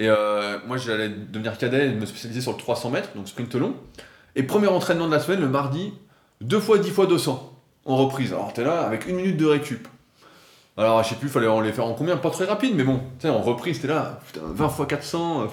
[0.00, 3.54] Et euh, moi j'allais devenir cadet et me spécialiser sur le 300 mètres, donc sprint
[3.54, 3.74] long.
[4.34, 5.92] Et premier entraînement de la semaine, le mardi,
[6.40, 7.52] 2 fois 10 fois 200
[7.84, 8.32] en reprise.
[8.32, 9.86] Alors t'es là avec une minute de récup.
[10.78, 12.16] Alors je sais plus, fallait en les faire en combien?
[12.16, 15.42] Pas très rapide, mais bon, tu sais, en reprise, t'es là, putain, 20 fois 400.
[15.42, 15.46] euh,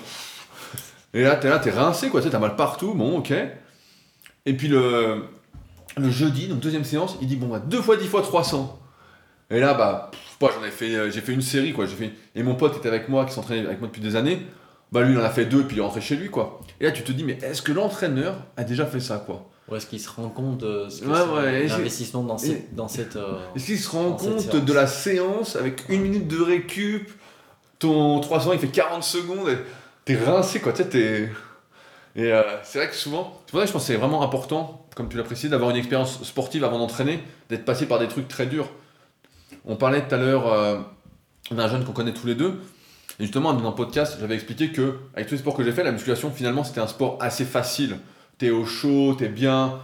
[1.13, 3.33] Et là, t'es là, t'es rincé, quoi, t'as mal partout, bon, ok.
[4.45, 5.25] Et puis le,
[5.97, 8.79] le jeudi, donc deuxième séance, il dit, bon, bah, 2 fois 10 fois 300.
[9.49, 11.85] Et là, bah, sais pas, j'en ai fait, euh, j'ai fait une série, quoi.
[11.85, 12.11] J'ai fait...
[12.35, 14.41] Et mon pote était avec moi, qui s'entraînait avec moi depuis des années,
[14.91, 16.61] bah lui, il en a fait deux, puis il est rentré chez lui, quoi.
[16.79, 19.49] Et là, tu te dis, mais est-ce que l'entraîneur a déjà fait ça, quoi?
[19.69, 22.73] Ou est-ce qu'il se rend compte de ce que Ouais, ouais, l'investissement dans et- cette.
[22.73, 26.41] Dans cette euh, Est-ce qu'il se rend compte de la séance avec une minute de
[26.41, 27.11] récup
[27.79, 29.57] Ton 300 il fait 40 secondes et
[30.05, 31.29] t'es rincé quoi, tu sais, t'es.
[32.15, 34.23] Et euh, c'est vrai que souvent, c'est pour ça que je pense que c'est vraiment
[34.23, 37.19] important, comme tu l'as précisé, d'avoir une expérience sportive avant d'entraîner,
[37.49, 38.69] d'être passé par des trucs très durs.
[39.68, 40.80] On parlait tout à l'heure euh,
[41.51, 42.61] d'un jeune qu'on connaît tous les deux,
[43.20, 45.84] et justement dans un podcast, j'avais expliqué que avec tous les sports que j'ai fait,
[45.84, 47.97] la musculation finalement c'était un sport assez facile.
[48.38, 49.80] T'es au chaud, t'es bien.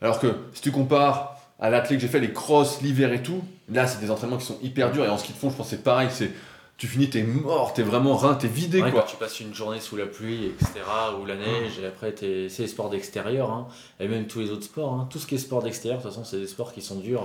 [0.00, 3.42] Alors que si tu compares à l'athlète que j'ai fait, les crosses, l'hiver et tout,
[3.68, 5.66] là c'est des entraînements qui sont hyper durs et en ski de fond, je pense
[5.66, 6.30] que c'est pareil, c'est
[6.78, 9.02] tu finis, t'es mort, t'es vraiment rein, t'es vidé Ouais, quoi.
[9.02, 10.70] quand tu passes une journée sous la pluie, etc.,
[11.20, 13.66] ou la neige, et après, t'es- c'est les sports d'extérieur, hein,
[14.00, 14.92] et même tous les autres sports.
[14.94, 15.08] hein.
[15.10, 17.22] Tout ce qui est sport d'extérieur, de toute façon, c'est des sports qui sont durs.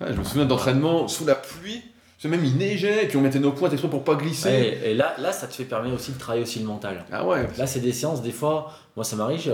[0.00, 1.82] Ouais, je me souviens d'entraînement sous la pluie,
[2.18, 4.48] c'est même il neigeait, et puis on mettait nos pointes exprès pour pas glisser.
[4.48, 7.04] Ouais, et là, là, ça te fait permettre aussi de travailler aussi le mental.
[7.10, 9.52] Ah ouais, Là, c'est des séances, des fois, moi ça m'arrive,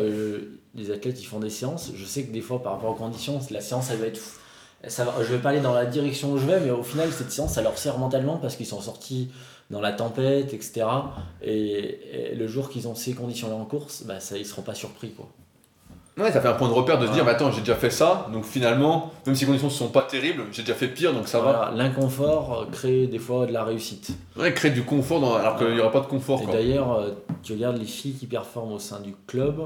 [0.75, 3.41] les athlètes ils font des séances, je sais que des fois par rapport aux conditions,
[3.51, 4.19] la séance elle va être.
[4.19, 4.39] fou-
[4.87, 7.11] Ça va, je vais pas aller dans la direction où je vais, mais au final,
[7.11, 9.31] cette séance ça leur sert mentalement parce qu'ils sont sortis
[9.71, 10.87] dans la tempête, etc.
[11.43, 14.75] Et, et le jour qu'ils ont ces conditions-là en course, bah, ça, ils seront pas
[14.75, 15.11] surpris.
[15.11, 15.29] Quoi.
[16.17, 17.91] Ouais, ça fait un point de repère de se dire, bah attends, j'ai déjà fait
[17.91, 21.13] ça, donc finalement, même si les conditions ne sont pas terribles, j'ai déjà fait pire,
[21.13, 24.11] donc ça Voilà, L'inconfort crée des fois de la réussite.
[24.35, 24.43] va.
[24.45, 26.41] Ouais, créer du confort dans- alors qu'il n'y aura pas de confort.
[26.43, 27.11] Et d'ailleurs, euh,
[27.45, 29.61] tu regardes les filles qui performent au sein du club,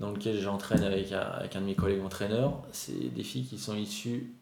[0.00, 3.58] dans lequel j'entraîne avec un, avec un de mes collègues entraîneurs, c'est des filles qui
[3.58, 4.32] sont issues,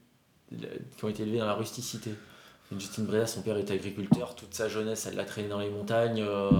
[0.97, 2.11] qui ont été élevées dans la rusticité.
[2.79, 6.23] Justine Breda, son père était agriculteur, toute sa jeunesse, elle l'a traîné dans les montagnes,
[6.23, 6.51] euh,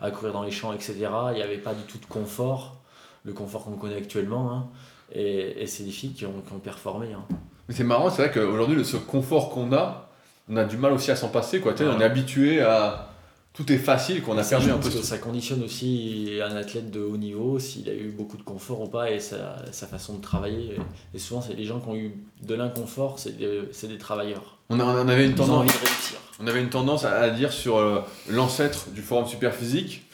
[0.00, 0.94] à courir dans les champs, etc.
[1.32, 2.76] Il n'y avait pas du tout de confort,
[3.24, 4.50] le confort qu'on connaît actuellement.
[4.50, 4.66] hein.
[5.12, 7.12] Et, et c'est des filles qui ont, qui ont performé.
[7.12, 7.22] hein.
[7.68, 10.08] Mais c'est marrant, c'est vrai qu'aujourd'hui, le- ce confort qu'on a,
[10.48, 11.60] on a du mal aussi à s'en passer.
[11.60, 11.74] Quoi.
[11.80, 13.10] On est habitué à.
[13.54, 14.88] Tout est facile, qu'on a perdu un peu.
[14.88, 18.82] que ça conditionne aussi un athlète de haut niveau, s'il a eu beaucoup de confort
[18.82, 20.76] ou pas, et sa, sa façon de travailler.
[21.12, 24.58] Et souvent, c'est les gens qui ont eu de l'inconfort, c'est des, des travailleurs.
[24.70, 26.18] On, a- on avait une Ils tendance, envie de réussir.
[26.40, 30.04] on avait une tendance à, à dire sur euh, l'ancêtre du forum super physique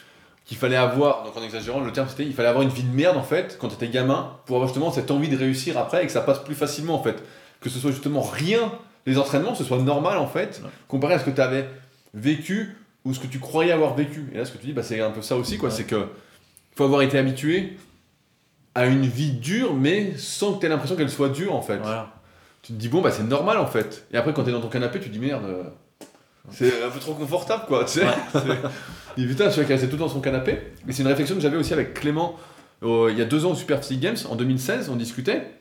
[0.45, 2.95] qu'il fallait avoir, donc en exagérant, le terme c'était il fallait avoir une vie de
[2.95, 6.03] merde en fait quand tu étais gamin pour avoir justement cette envie de réussir après
[6.03, 7.21] et que ça passe plus facilement en fait.
[7.61, 8.71] Que ce soit justement rien,
[9.07, 11.67] les entraînements, ce soit normal en fait, comparé à ce que tu avais
[12.13, 14.25] vécu ou ce que tu croyais avoir vécu.
[14.33, 15.69] Et là, ce que tu dis, bah, c'est un peu ça aussi, quoi.
[15.69, 15.75] Ouais.
[15.75, 16.07] C'est que
[16.75, 17.77] faut avoir été habitué
[18.73, 21.77] à une vie dure, mais sans que tu aies l'impression qu'elle soit dure en fait.
[21.77, 22.13] Voilà.
[22.61, 24.05] Tu te dis, bon, bah c'est normal en fait.
[24.11, 25.63] Et après, quand t'es dans ton canapé, tu te dis, merde, euh,
[26.51, 28.05] c'est un peu trop confortable quoi, tu sais.
[28.05, 28.11] Ouais.
[29.17, 30.59] Et putain, celui qui restait tout dans son canapé.
[30.87, 32.37] Et c'est une réflexion que j'avais aussi avec Clément
[32.83, 35.51] euh, il y a deux ans au Super Physique Games, en 2016, on discutait.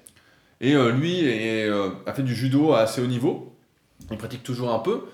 [0.60, 3.56] Et euh, lui est, euh, a fait du judo à assez haut niveau.
[4.10, 5.04] Il pratique toujours un peu.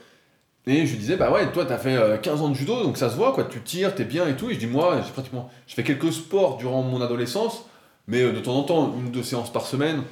[0.66, 2.96] Et je lui disais, bah ouais, toi t'as fait euh, 15 ans de judo, donc
[2.96, 4.50] ça se voit, quoi, tu tires, t'es bien et tout.
[4.50, 5.50] Et je dis, moi, j'ai pratiquement.
[5.66, 7.64] Je fais quelques sports durant mon adolescence,
[8.06, 10.02] mais euh, de temps en temps, une ou deux séances par semaine.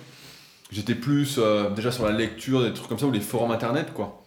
[0.71, 3.93] J'étais plus euh, déjà sur la lecture, des trucs comme ça, ou les forums internet,
[3.95, 4.23] quoi.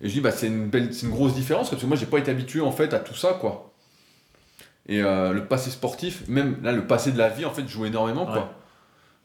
[0.00, 2.06] Et je dis, bah c'est une, belle, c'est une grosse différence, parce que moi j'ai
[2.06, 3.72] pas été habitué en fait à tout ça, quoi.
[4.88, 7.84] Et euh, le passé sportif, même là, le passé de la vie, en fait, joue
[7.84, 8.54] énormément, quoi.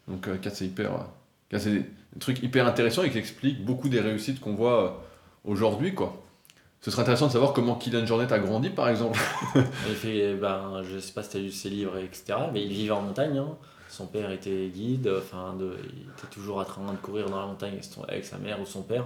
[0.08, 0.92] Donc, euh, c'est hyper.
[0.94, 1.86] euh, c'est des
[2.20, 4.90] trucs hyper intéressants et qui expliquent beaucoup des réussites qu'on voit euh,
[5.46, 6.23] aujourd'hui, quoi.
[6.84, 9.18] Ce serait intéressant de savoir comment Kylian Jornet a grandi, par exemple.
[9.56, 12.70] Il fait, ben, je sais pas si tu as lu ses livres, etc., mais il
[12.74, 13.38] vivait en montagne.
[13.38, 13.56] hein.
[13.90, 17.46] Son père était guide, enfin, de, il était toujours en train de courir dans la
[17.46, 17.80] montagne
[18.10, 19.06] avec, sa mère ou son père.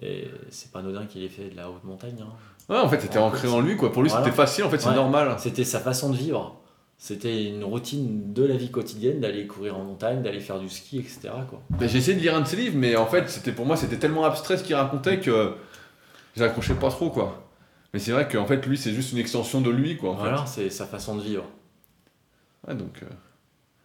[0.00, 2.14] Et c'est pas anodin qu'il ait fait de la haute montagne.
[2.22, 2.28] hein.
[2.72, 3.90] Ouais, en fait, c'était En ancré en lui, quoi.
[3.90, 4.24] Pour lui, voilà.
[4.24, 4.94] c'était facile, en fait, c'est Ouais.
[4.94, 5.34] normal.
[5.38, 6.60] C'était sa façon de vivre.
[6.96, 10.98] C'était une routine de la vie quotidienne d'aller courir en montagne, d'aller faire du ski,
[10.98, 11.30] etc.
[11.48, 11.60] Quoi.
[11.70, 13.76] Ben, j'ai essayé de lire un de ses livres, mais en fait, c'était pour moi,
[13.76, 15.54] c'était tellement abstrait ce qu'il racontait que
[16.36, 17.46] j'accrochais pas trop, quoi.
[17.92, 20.10] Mais c'est vrai qu'en fait, lui, c'est juste une extension de lui, quoi.
[20.10, 21.44] En Voilà, c'est sa façon de vivre.
[22.66, 23.00] Ouais, donc.
[23.02, 23.06] euh,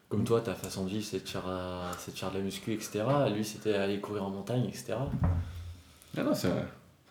[0.09, 3.03] Comme toi, ta façon de vivre, c'est de, faire, euh, c'est de la muscu, etc.
[3.35, 4.93] Lui, c'était aller courir en montagne, etc.
[6.17, 6.49] Ah non, c'est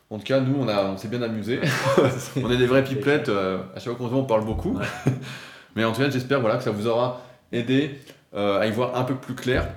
[0.09, 1.59] En tout cas, nous, on, a- on s'est bien amusé.
[2.43, 3.29] on est des vrais pipelettes.
[3.29, 4.77] euh, à chaque fois qu'on se voit, on parle beaucoup.
[5.75, 7.99] Mais en tout cas, j'espère voilà, que ça vous aura aidé
[8.35, 9.67] euh, à y voir un peu plus clair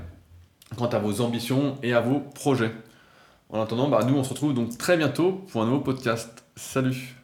[0.76, 2.72] quant à vos ambitions et à vos projets.
[3.50, 6.44] En attendant, bah, nous, on se retrouve donc très bientôt pour un nouveau podcast.
[6.56, 7.17] Salut